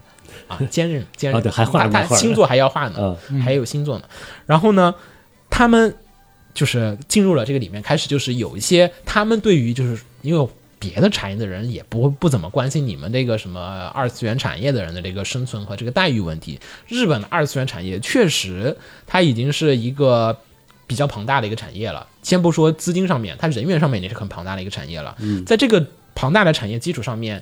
[0.48, 1.40] 啊，兼 任兼任。
[1.40, 4.06] 啊对还画他星座还要画呢，还有星座呢。
[4.46, 4.94] 然后呢，
[5.50, 5.96] 他们
[6.54, 10.50] 就是进入了这个里面，开始就是有一些他们对于就是因为
[10.84, 16.60] 别的产业的人也不不怎么关心你们这个什么二次元产业的人的这个生存和这个待遇问题。
[16.90, 18.76] 日本的二次元产业确实
[19.08, 20.38] 它已经是一个
[20.86, 22.06] 比较庞大的一个产业了。
[22.22, 25.16] 先不说资金上面，它人员上面也是很庞大的一个产业了。
[25.20, 27.42] 嗯在这个庞大的产业基础上面，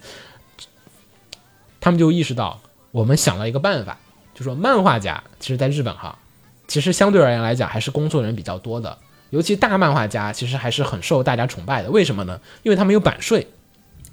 [1.80, 2.62] 他们就意识到，
[2.92, 3.98] 我们想了一个办法，
[4.36, 6.20] 就说漫画家其实在日本哈，
[6.68, 8.98] 其实相对而言来讲还是工作人比较多的，
[9.32, 11.90] 尤其大漫画家其实还是很受大家崇拜的。
[11.90, 12.40] 为什么呢？
[12.64, 13.48] 因为他们有版税，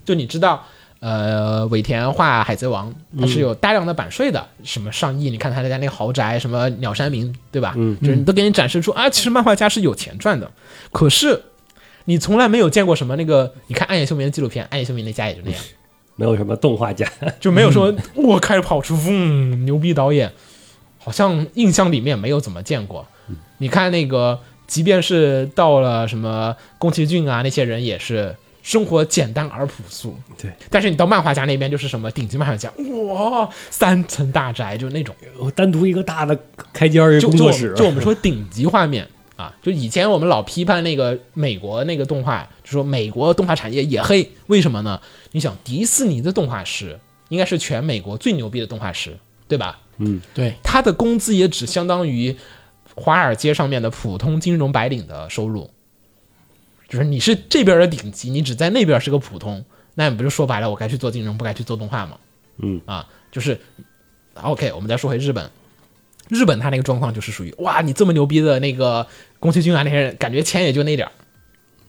[0.04, 0.64] 就你知道。
[1.00, 5.30] 呃，尾田画《海贼王》，他是有大量的版税的，什么上亿。
[5.30, 7.72] 你看他家那个豪宅，什么鸟山明，对吧？
[7.76, 10.50] 嗯，就是你都给你展示出啊，其实漫画家是有钱赚的。
[10.90, 11.40] 可是
[12.06, 15.60] 你从来没有见过什么那个，你看暗夜秀明的纪录片，暗夜秀明那家也就那样，
[16.16, 17.08] 没有什么动画家，
[17.38, 20.32] 就没有说我开始跑出，嗡，牛逼导演，
[20.98, 23.06] 好像印象里面没有怎么见过。
[23.58, 28.36] 你看那个，即便是到了什么宫崎骏啊，那些人也是。
[28.60, 30.52] 生活简单而朴素，对。
[30.68, 32.70] 但是你到漫画家那边就是什么顶级漫画家，
[33.06, 35.16] 哇，三层大宅就那种，
[35.54, 36.38] 单独一个大的
[36.70, 37.72] 开间儿工作室。
[37.74, 45.00] 就我们说顶级画面啊，就以前我们老批判那个美国那个动画，就说美国动画产业也黑，为什么呢？
[45.32, 47.00] 你想迪士尼的动画师
[47.30, 49.16] 应该是全美国最牛逼的动画师，
[49.48, 49.78] 对吧？
[49.96, 50.52] 嗯，对。
[50.62, 52.36] 他的工资也只相当于
[52.99, 55.70] 华尔街上面的普通金融白领的收入。
[56.88, 59.62] 就是你是这边的顶级，你只在那边是个普通，
[59.94, 62.16] 那你不就说白了，我该去做金融，不该去做动画吗？
[62.57, 63.61] 嗯啊，就是
[64.34, 65.51] ，OK，我们再说回日本，
[66.28, 69.07] 日本他那个状况就是属于哇，你这么牛逼的那个
[69.38, 71.12] 宫崎骏啊那些人，感觉钱也就那点儿，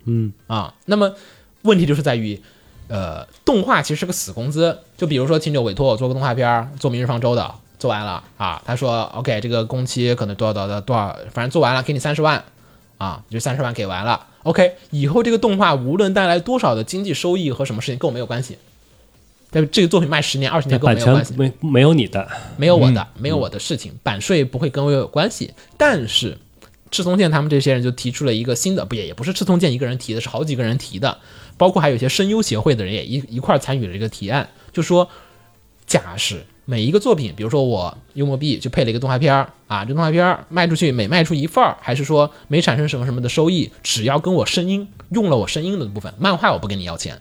[0.04, 1.16] 嗯啊，那么
[1.62, 2.42] 问题就是在于，
[2.90, 12.44] 呃，动画其实是个死工资，就比如说秦九委托我做个动画片，做《明日方舟》的，做完了啊，他说 OK，这个工期可能多少多少多少，反正做完了给你三十万。
[13.00, 18.58] 啊，就三十万给完了，OK，以后这个动画无论带来多少的经济收益和什么事情跟我没有关系，
[19.50, 22.28] 但这个作品卖十年二十年跟我没有关系，没没有你的，
[22.58, 25.54] 没有我的，没有我的事情，版税不会跟我有关系。
[25.78, 26.38] 但是
[26.92, 31.20] 赤松健他们这些人就提出了一个新的，不也也不是赤松健一个人提的，是好几个人提的，
[31.56, 35.10] 包括还有一些声优协会的人也一一块参与了这个提案，就说
[35.88, 36.46] 假使。
[36.70, 47.20] 每一个作品，比如说我幽默币就配了一个动画片儿啊，这动画片儿卖出去每卖出一份儿，还是说没产生什么什么的收益，只要跟我声音用了我声音的部分，漫画我不跟你要钱。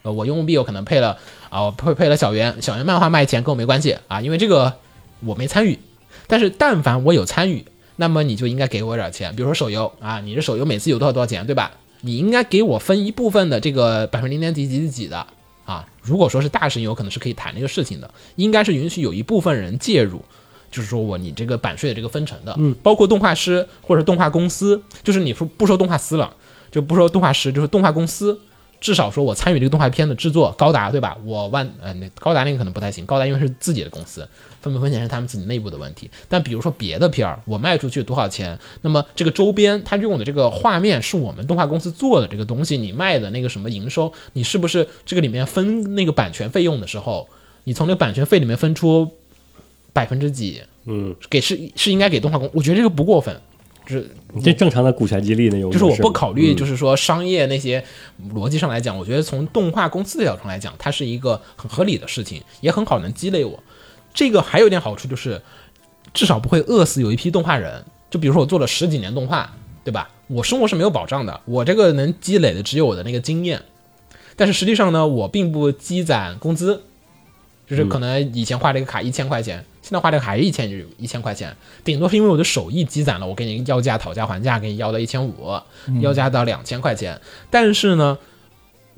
[0.00, 1.18] 呃，我幽默币我可能配了
[1.50, 4.72] 啊，我配配了小圆，小圆漫画卖钱跟我没关系啊，因为这个
[5.20, 5.78] 我没参与。
[6.26, 7.66] 但是但凡我有参与，
[7.96, 11.72] 那么你就应该给我点钱，比如说手游啊，你这手游每次有多少多少钱，对吧？
[12.00, 15.26] 你应该给我分一部分的这个百分之零点几几几的。
[15.68, 20.24] 啊，如果说是大神有可能是可以谈这个事情的，应该是允许有一部分人介入，
[20.70, 26.34] 就是说我你这个版税的这个分成的，嗯，包括动画师或者动画公司，就是你说不说动画师了，
[26.70, 28.40] 就不说动画师，就是动画公司。
[28.80, 31.18] 至少说，我参与这个动画片的制作，高达对吧？
[31.24, 34.26] 我万呃，那高达那个可能不太行，高达因为是自己的公司，
[34.60, 36.10] 分不分钱是他们自己内部的问题。
[36.28, 47.28] 但比如说别的片儿，我卖出去多少钱，那么这个周边他用的这个画面是我们动画公司做的这个东西，你卖的那个什么营收，你是不是这个里面分那个版权费用的时候，
[47.64, 49.10] 你从那个版权费里面分出
[49.92, 50.62] 百分之几？
[50.86, 53.40] 嗯，给是是应该给动画公，我觉得这个不过分。
[53.86, 54.06] 就是
[54.44, 57.82] 这正常的股权激励那种，就是我不考虑，就是说商业那些
[58.34, 63.58] 逻辑上来讲，我觉得从动画公司的角度上来讲，它是一个很合理的事情，也很好能积累我。
[64.18, 65.40] 这个还有一点好处就是，
[66.12, 67.84] 至少不会饿死有一批动画人。
[68.10, 69.48] 就比如说我做了十几年动画，
[69.84, 70.10] 对吧？
[70.26, 73.62] 我生活是没有保障的，我这个能积累的只有我的那个经验，
[74.34, 76.82] 但是实际上呢，我并不积攒工资，
[77.68, 79.64] 就是可能以前画这个卡一千块钱。
[79.82, 85.48] 现在画这个还是一千就一千块钱，顶多是因为我的手艺积攒了，我给你要价讨价还价，给你要到一千五，
[86.00, 87.20] 要价到两千块钱。
[87.50, 88.18] 但是呢，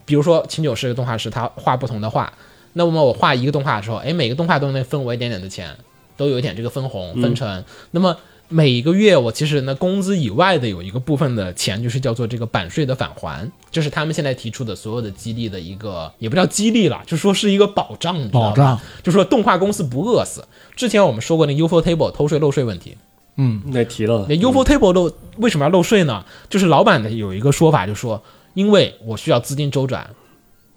[0.07, 2.33] 比如说秦九是个动画师，他画不同的画，
[2.75, 5.77] 那么我画一个动画的时候，哎，每个动画都能分我一点点的钱，
[6.17, 7.65] 都有一点这个分红分成。
[7.91, 8.17] 那么。
[8.53, 20.45] 每一个月我其实呢工资以外的有一个部分的钱，就是叫做这个版税的返还，就是他们现在提出的所有的激励的一个，也不叫激励了，就说是一个保障，保障，就说动画公司不饿死。
[20.75, 22.97] 之前我们说过那 UFO Table 偷税漏税问题，
[23.37, 24.27] 嗯，那提了。
[24.29, 26.25] 那 UFO Table 漏为什么要漏税呢？
[26.49, 28.21] 就是老板的有一个说法，就说
[28.55, 30.11] 因为我需要资金周转。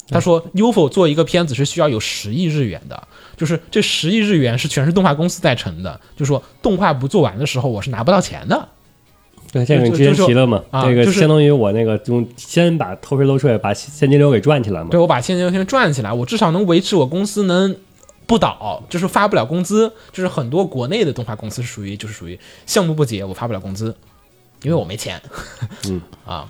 [0.10, 3.08] 他说，UFO 做一个片子是需要有十亿日元的，
[3.38, 8.70] 就是这十亿日元是全是动画公司在承的，就说动画不做完的时候，我是拿不到钱的。
[9.52, 10.64] 对，这个你之前提了嘛？
[10.84, 14.88] 这个相当于我那个用先把偷税漏税，把现金流给赚起来嘛。
[14.90, 17.76] 对，我把现金流先赚起来，我至少能维持我公司能
[18.26, 19.94] 不倒，就是发不了工资。
[20.12, 23.96] 就是很多国内的动画公司是属于就是属于项目不结，我发不了工资。
[24.64, 25.22] 因为我没钱。
[25.88, 26.50] 嗯 啊，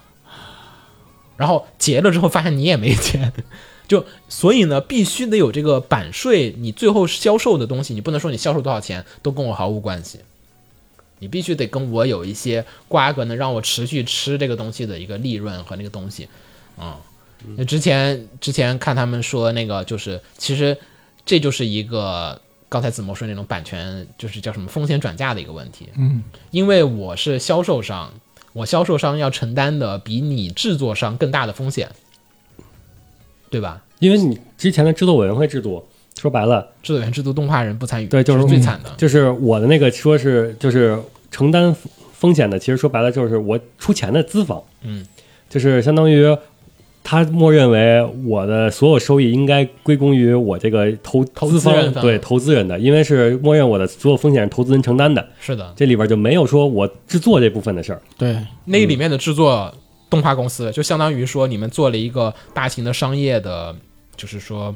[1.37, 3.31] 然后结了之后发现你也没钱，
[3.87, 10.19] 就所以呢，必须得有这个版税，你最后销售的东西，你不能说你销售多少钱都跟我毫无关系，
[11.19, 16.27] 你必须得跟我有一些瓜葛，能让我持续吃这个东西的一个利润和那个东西，
[16.77, 16.97] 啊、
[17.57, 20.77] 那之前之前看他们说那个就是其实
[21.25, 22.39] 这就是一个。
[22.69, 25.89] 刚才子墨说那种版权，就是叫什么风险转嫁的一个问题。
[25.95, 28.11] 嗯，因为我是销售商，
[28.53, 31.89] 我销售商要承担的比你制作商更大的风险，
[33.49, 33.83] 对吧？
[33.99, 35.83] 因为你之前的制作委员会制度，
[36.19, 38.91] 说白了，制作员、制度动画人不参与，对，就是是最惨的。
[38.97, 40.97] 就是我的那个说是就是
[41.31, 41.75] 承担
[42.13, 45.05] 风险的，其实说白了就是我出钱的资方，嗯，
[45.49, 46.37] 就是相当于
[47.03, 58.01] 他默认为我的所有收益应该归功于我这个投投资方资人对投资人的，因为是默认我的所有风险是投资人承担的，是的，这里边就没有说我制作这部分的事儿。
[58.17, 59.73] 对，那里面的制作
[60.09, 63.75] 动画公司，就相当于说你们做了一个大型的商业的，
[64.15, 64.73] 就是说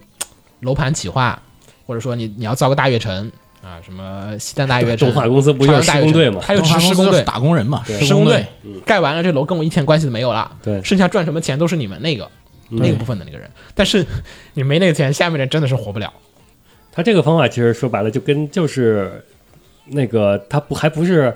[0.60, 1.42] 楼盘企划，
[1.86, 3.32] 或者说你你要造个大悦城
[3.64, 6.40] 啊，什么西单大悦城，动画公司不就是施工队吗？
[6.42, 10.50] 还有就是施工队，打工人嘛，施工队队，盖完了，这楼跟我一点关系都没有了。
[10.64, 12.30] 对剩下赚什么钱都是你们那个
[12.70, 13.50] 那个部分的那个人。
[13.74, 14.06] 但是
[14.54, 16.14] 你没那个钱，下面人真的是活不了。
[16.92, 19.22] 他这个方法其实说白了就跟就是
[19.88, 21.36] 那个他不还不是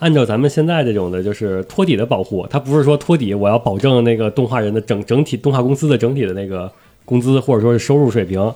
[0.00, 6.70] 按照咱们现在这种的，就是托底的保护，他不是说托底我要保证那个动画人的整整体动画公司的整体的那个
[7.06, 8.52] 工资或者说是收入水平，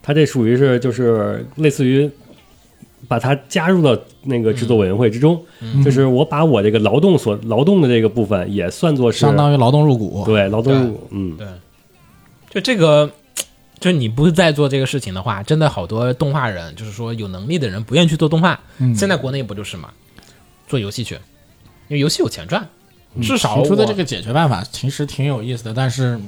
[0.00, 2.08] 他这属于是就是类似于。
[3.06, 5.40] 把它加入到那个制作委员会之中，
[5.84, 10.24] 就是我把我这个劳动所劳动的这个部分也算作是相当于劳动入股。
[10.26, 11.46] 对劳动入股，嗯，对
[12.50, 13.10] 就这个，
[13.78, 18.58] 就你不再做这个事情的话，真的好多动画人，就是说有能力的人不愿意去做动画。
[18.78, 19.90] 嗯现在国内不就是嘛，
[20.66, 21.14] 做游戏去，
[21.88, 22.68] 因为游戏有钱赚，
[23.22, 26.18] 至少我提出的这个解决办法其实挺有意思的，但是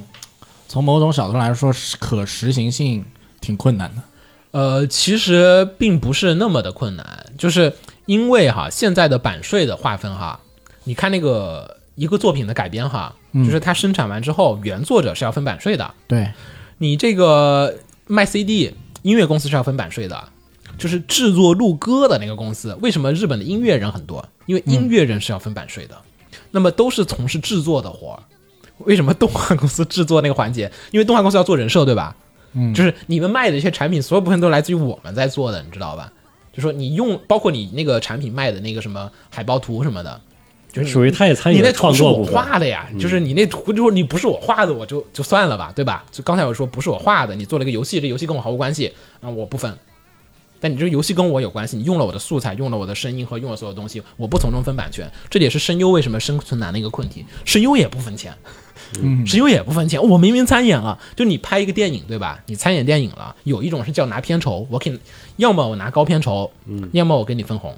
[0.68, 3.05] 从某种角度来说，可实行性
[3.40, 4.02] 挺困难的。
[4.52, 7.72] 呃，其实并不是那么的困难，就是
[8.06, 10.40] 因为哈现在的版税的划分哈，
[10.85, 16.32] 你看那个一个作品的改编哈，就是它生产完之后，原作者是要分版税的，对，
[16.78, 20.28] 你这个卖 CD 音乐公司是要分版税的，
[20.77, 24.27] 就是制作录歌的那个公司，为什么日本的音乐人很多？
[24.47, 25.97] 因为音乐人是要分版税的，
[26.51, 28.22] 那么都是从事制作的活儿。
[28.78, 30.72] 为什么动画公司制作那个环节？
[30.90, 32.16] 因为动画公司要做人设，对吧？
[32.52, 36.12] 嗯，就是你们卖的一些产品，所有部分都来自于我们在做的，你知道吧？
[36.52, 40.20] 就说你用，包括你那个产品卖的那个什么海报图什么的，
[40.72, 42.24] 就是属于他也参与你那图是我。
[42.24, 46.05] 画的呀，就是你那图就是你不是我画的，我就就算了吧，对吧？
[46.10, 49.72] 就刚才我说不是我画的，你做了一个游戏，这游戏跟我毫无关系，那，我不分。
[50.62, 57.24] 但你这个游戏跟我有关系，你用了我的素材，用了我的声音和用了所有东西，我不从中分版权，这也是声优为什么生存难的一个困题。
[57.47, 58.36] 声优也不分钱，
[59.02, 60.02] 嗯，声优也不分钱。
[60.02, 62.40] 我明明参演了，就你拍一个电影，对吧？
[62.46, 64.98] 你参演电影了，有一种是叫拿片酬，我给你，
[65.36, 67.76] 要么我拿高片酬，嗯，要么我给你分红，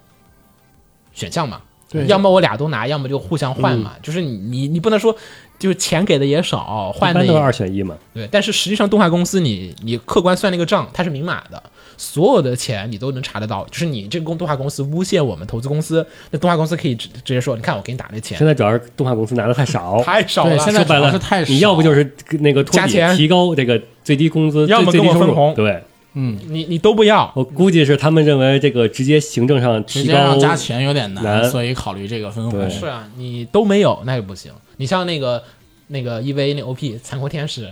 [1.13, 1.61] 选项嘛。
[1.91, 3.93] 对要么我俩都拿，要么就互相换嘛。
[4.03, 5.15] 就是你你你不能说，
[5.59, 7.95] 就是钱给的也少，换的也一般都是二选一嘛。
[8.15, 11.63] 对，但是实际上动画公司你你客观算那个账，它是明码的，
[12.03, 13.65] 所有的钱你都能查得到。
[13.71, 18.37] 就是你这个公动画公司诬陷我们投资公司，那动画公司可以直直接说，你看我给你打这钱。
[18.37, 25.21] 现在主要是动画公司拿的太少，太少了，对现在说白了主要是太少你要不就是那个加钱提高这个最低工资，要么最最低收入。
[25.21, 25.55] 跟我分红。
[25.55, 25.81] 对，
[26.15, 32.59] 嗯你你都不要，我估计是他们认为这个直接行政上提高直接让加钱有点难，所以考虑这个分红。
[32.59, 32.69] 对。
[32.69, 34.53] 是啊，你都没有那就不行。
[34.79, 35.43] 你像那个
[35.89, 37.71] 那个 EV 那 OP 残酷天使，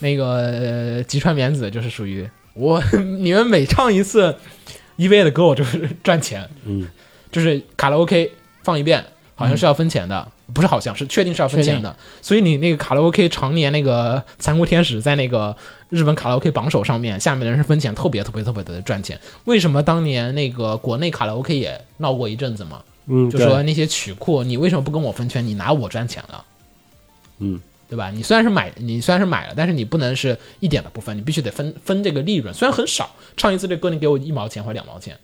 [0.00, 2.82] 那个呃吉川棉子就是属于我，
[3.20, 4.34] 你们每唱一次
[4.96, 6.88] EVA 的歌，我就是赚钱，嗯，
[7.30, 9.04] 就是卡拉 OK 放一遍，
[9.34, 11.94] 好像是要分钱的，不是好像是确定是要分钱的。
[12.22, 15.54] 所以你那个卡拉 OK 常年那个残酷天使在那个
[15.90, 19.20] 日本卡拉 OK 榜首上面，下面的人是分钱，特别特别特别的赚钱。
[19.44, 22.82] 为什么当年那个国内卡拉 OK 也闹过一阵子嘛？
[23.08, 25.46] 嗯，就说那些曲库，你为什么不跟我分钱？
[25.46, 26.44] 你拿我赚钱了，
[27.38, 28.10] 嗯，对吧？
[28.10, 35.16] 你虽然是买，你虽然是买了，但是你不能是一点都不分，你必须得分分这个利润，虽然很少，唱一次这歌你给我一毛钱或者两毛钱，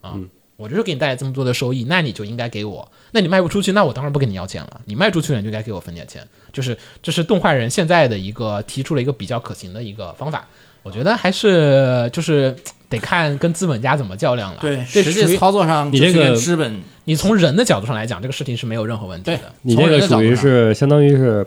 [0.00, 0.28] 啊，嗯
[0.58, 2.88] 我就是给你带来这么多的收益，那你就应该给我。
[3.10, 4.80] 那你卖不出去，那我当然不跟你要钱了。
[4.84, 6.22] 你卖出去了，你就该给我分点钱。
[6.52, 10.46] 就是这是动画人现在的一个提出了一个比较可行的一个方法，
[10.84, 12.54] 我觉得还是就是
[12.88, 14.58] 得看跟资本家怎么较量了。
[14.60, 19.52] 对，这属于实际操作上你这个资本你从人的角度上来讲，这个事情是没有任何问题的。
[19.62, 21.44] 你这个属于是相当于是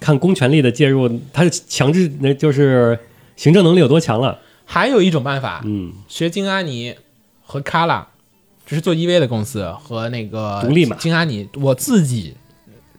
[0.00, 2.98] 看公权力的介入，它是强制，那就是
[3.36, 4.38] 行政能力有多强了。
[4.64, 6.94] 还有一种办法，嗯，学金阿尼
[7.44, 8.08] 和卡拉
[8.64, 12.34] 就是做 EV 的公司和那个独立嘛金阿尼，我自己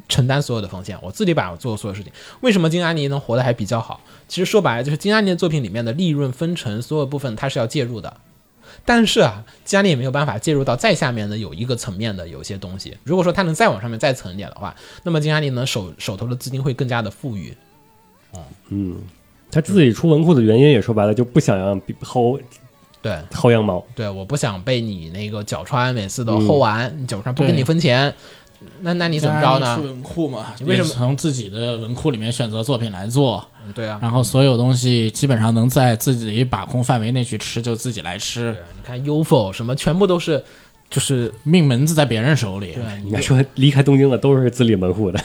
[0.08, 2.12] 承担所有的风险，我自己把我做所有事情。
[2.42, 4.00] 为什么金阿尼能活得还比较好？
[4.28, 8.16] 其实说白了，就是金阿尼的作品里面的利润分成所有部分，它是要介入的。
[8.86, 12.96] 但是啊，金阿尼也没有办法介入到再下面的有一个层面的有些东西。
[13.04, 17.56] 如果说他能再往上面再层一点的话，那么金佳丽呢手手头的资金会更加的富裕。
[19.52, 22.40] 他自己出文库的原因也说白了，就不想让比薅
[23.02, 23.82] 对薅羊毛。
[23.96, 28.14] 对，我不想被你那个脚穿每次都薅完，你角川不给你分钱，
[28.82, 29.84] 那那你怎么着呢出？
[29.84, 33.46] 文库嘛，你为什么从自己的文库里面选择作品来做？
[33.66, 40.44] 嗯对啊，然后所有东西基本上能在自己把控范围内去吃，就自己来吃，啊你看 UFO 什么全部都是
[40.88, 42.74] 就是命门子在别人手里。
[42.74, 45.20] 对，应该说离开东京的都是自立门户的，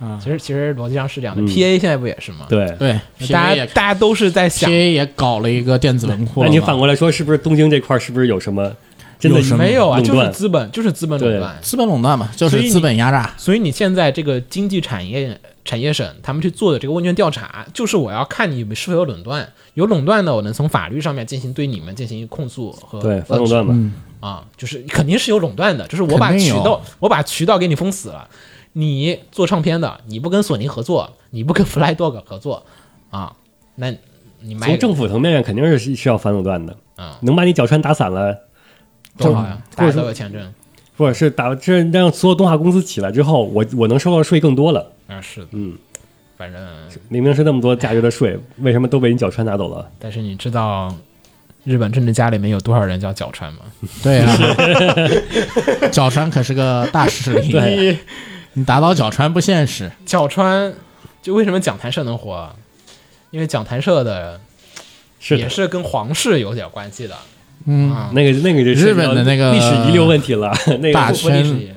[0.00, 2.46] 啊 其实其实逻辑上是这样的、p a 现在不也是吗？
[2.48, 2.66] 对。
[2.78, 6.42] 对大 PA 也家大家都是在想 PA 也搞了一个电子文库。
[6.42, 8.74] 那你反过来说，是不是东京这块是不是有什么
[9.20, 11.58] 真的有什么没有啊，就是资本就是资本垄断。
[11.62, 13.32] 资本垄断嘛，就是资本压榨。
[13.36, 23.74] 所以你现在这个经济产业产业省他们去做的这个问卷调查，就是我要看你们是否有垄断，有垄断的，我能从法律上面进行对你们进行控诉和对反垄断嘛？
[23.76, 28.26] 嗯，啊，就是肯定是有垄断的，就是我把渠道我把渠道给你封死了，
[28.72, 32.64] 你做唱片的，你不跟索尼合作，你不跟 Fly Dog 合作
[33.10, 33.34] 啊，
[33.76, 33.92] 那
[34.40, 38.34] 你卖从政府层面上肯定是需要反垄断的，啊能把你脚穿打散了，
[39.26, 40.54] 多好呀，大家或者说都有签证
[40.96, 44.92] 或者是打这让所有动画公司起来之后，我我能收到的税更多了。
[45.08, 45.74] 啊，是的，嗯，
[46.36, 46.60] 反正
[47.08, 49.90] 明明是那么多价值的税，为什么都被你角川拿走了？
[49.98, 50.94] 但是你知道
[51.64, 53.60] 日本政治家里面有多少人叫角川吗？
[54.02, 54.36] 对啊，
[55.90, 57.98] 角川可是个大势力，对
[58.52, 59.90] 你打倒角川不现实。
[60.04, 60.72] 角川
[61.22, 62.54] 就为什么讲谈社能火啊？
[63.30, 64.40] 因为讲谈社的
[65.18, 67.16] 是的，也是跟皇室有点关系的，
[67.66, 71.76] 嗯，啊，那个那个就日本的那个历史遗留问题了， 那大个不不历史圈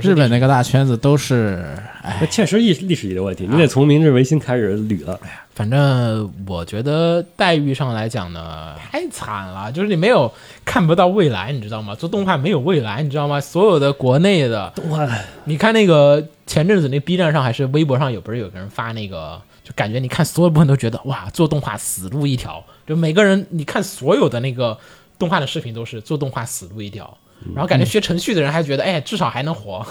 [0.00, 1.62] 日本那个大圈子都是，
[2.02, 5.20] 哎，确实历历史遗留问题，你得从明治维新开始捋了。
[5.54, 10.32] 反正我觉得待遇上来讲呢，太惨了，就是你没有
[10.64, 11.94] 看不到未来，你知道吗？
[11.94, 13.38] 做动画没有未来，你知道吗？
[13.38, 15.06] 所有的国内的，动画
[15.44, 24.78] 你看那个前阵子那 B 站上还是微博上有不是有个人发那个，就感觉你看所有部分都觉得哇，做动画死路一条，就每个人你看所有的那个
[25.22, 27.16] 动画的视频都是做动画死路一条，
[27.54, 29.86] 然后感觉学程序的人还觉得哎，至少还能活，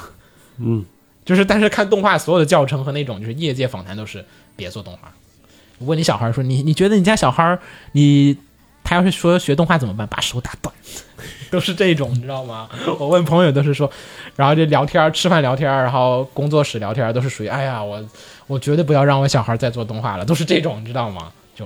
[0.57, 0.83] 嗯，
[1.23, 4.25] 就是但是看动画所有的教程和那种就是业界访谈都是
[4.57, 5.09] 别做动画。
[5.79, 7.57] 问你小孩说你你觉得你家小孩
[7.93, 8.35] 你
[8.83, 10.05] 他要是说学动画怎么办？
[10.05, 10.75] 把手打断，
[11.49, 12.67] 都是这种你知道吗？
[12.99, 13.89] 我问朋友都是说，
[14.35, 18.05] 然后就聊天吃饭聊天，然后工作室聊天都是属于哎呀我
[18.47, 21.31] 我绝对不要让我小孩再做动画了，都是这种你知道吗？
[21.55, 21.65] 就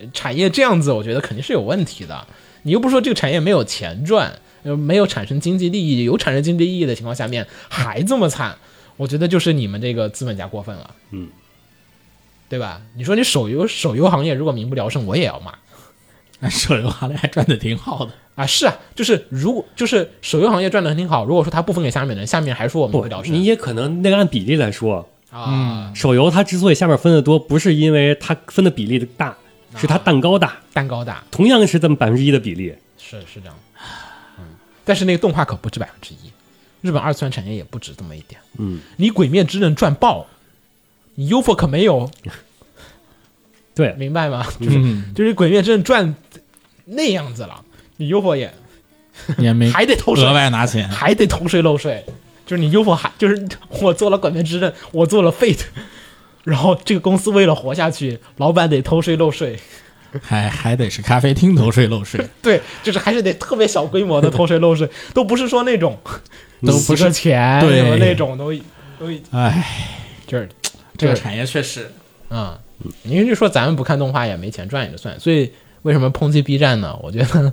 [0.00, 2.26] 呃产业这样子，我觉得肯定是有问题的。
[2.62, 8.56] 你又不是说这个产业没有钱赚，呃没有产生经济利益，有产生经济利益的情况下面还这么惨，
[8.96, 11.28] 我觉得就是你们这个资本家过分了，嗯，
[12.48, 12.82] 对吧？
[12.96, 18.12] 你说你手游手游行业如果民不聊生，我也要骂手游行业还赚的挺好的。
[18.34, 18.46] 啊！
[18.46, 29.36] 是啊，就是如果就是手游行业赚的挺好，如果说他不分给下面人，下面还说我们不不聊，生你也可能那个按比例来说，啊，手游它之所以下面分的多，不是因为它分的比例的大，
[29.76, 32.74] 是它蛋糕大，蛋糕大同样是这么百分之一的比例。
[32.98, 33.54] 是是这样，
[34.38, 34.44] 嗯，
[34.84, 36.30] 但是那个动画可不止百分之一，
[36.80, 38.40] 日本二次元产业也不止这么一点。
[38.58, 40.26] 嗯，你《鬼灭之刃》赚爆，
[41.16, 42.10] 你 UFO 可没有，
[43.74, 44.46] 对，明白吗？
[44.60, 46.14] 嗯，就是《鬼灭之刃》赚
[46.84, 47.64] 那样子了，
[47.96, 48.52] 你 UFO 也
[49.38, 50.88] 也没还得偷税额，外拿钱。
[50.88, 52.04] 还得偷税漏税，
[52.46, 55.64] 就是你 UFO 还就是我做了《鬼灭之刃》，我做了 Fate，
[56.44, 59.58] 然后这个公司为了活下去，老板得偷税漏税。
[60.20, 65.98] 还还得是咖啡厅偷税漏税， 对，就是还是得特别小规模的偷税漏税，都不是说那种
[66.66, 68.52] 都不是钱对什么那种都
[68.98, 69.64] 都哎，
[70.26, 70.46] 就是
[70.98, 71.90] 这个产业确实
[72.28, 72.54] 嗯，
[73.04, 75.50] 你就说咱们不看动画也没钱赚也就算，所以
[75.80, 76.94] 为什么抨击 B 站呢？
[77.02, 77.50] 我觉得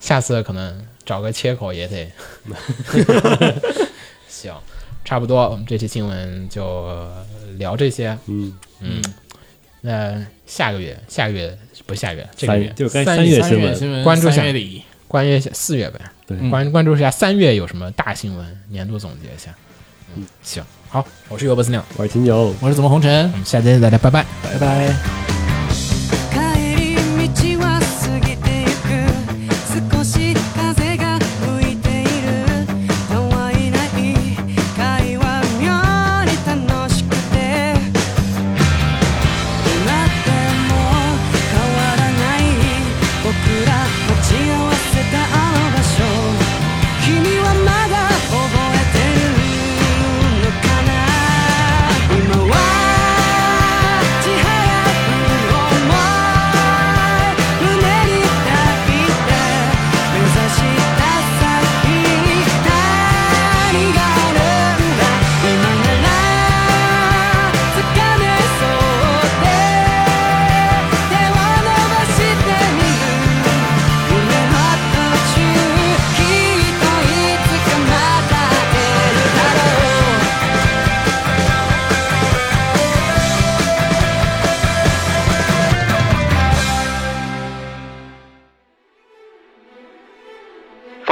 [0.00, 2.10] 下次可能找个切口也得
[4.26, 4.52] 行，
[5.04, 7.08] 差不多，我们这期新闻就
[7.58, 8.16] 聊这些。
[8.26, 9.02] 嗯，嗯，
[9.80, 11.56] 那下个月，下个月
[11.86, 12.72] 不是下个月，这个月。
[12.76, 14.36] 就该三三月三月新闻，关注一下。
[14.36, 16.36] 三月底，关于四月呗，对。
[16.50, 19.54] 关关注一下三月有什么大新闻，年度总结一下。
[20.14, 23.30] 嗯，行，好，我是尤伯斯鸟，我是秦九，我是怎么红尘。
[23.32, 23.36] 我。
[23.36, 24.24] 们下期再见，拜拜。
[24.42, 24.94] 拜拜。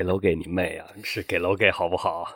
[0.00, 0.88] 给楼给你妹啊！
[1.04, 2.26] 是给楼给好不好？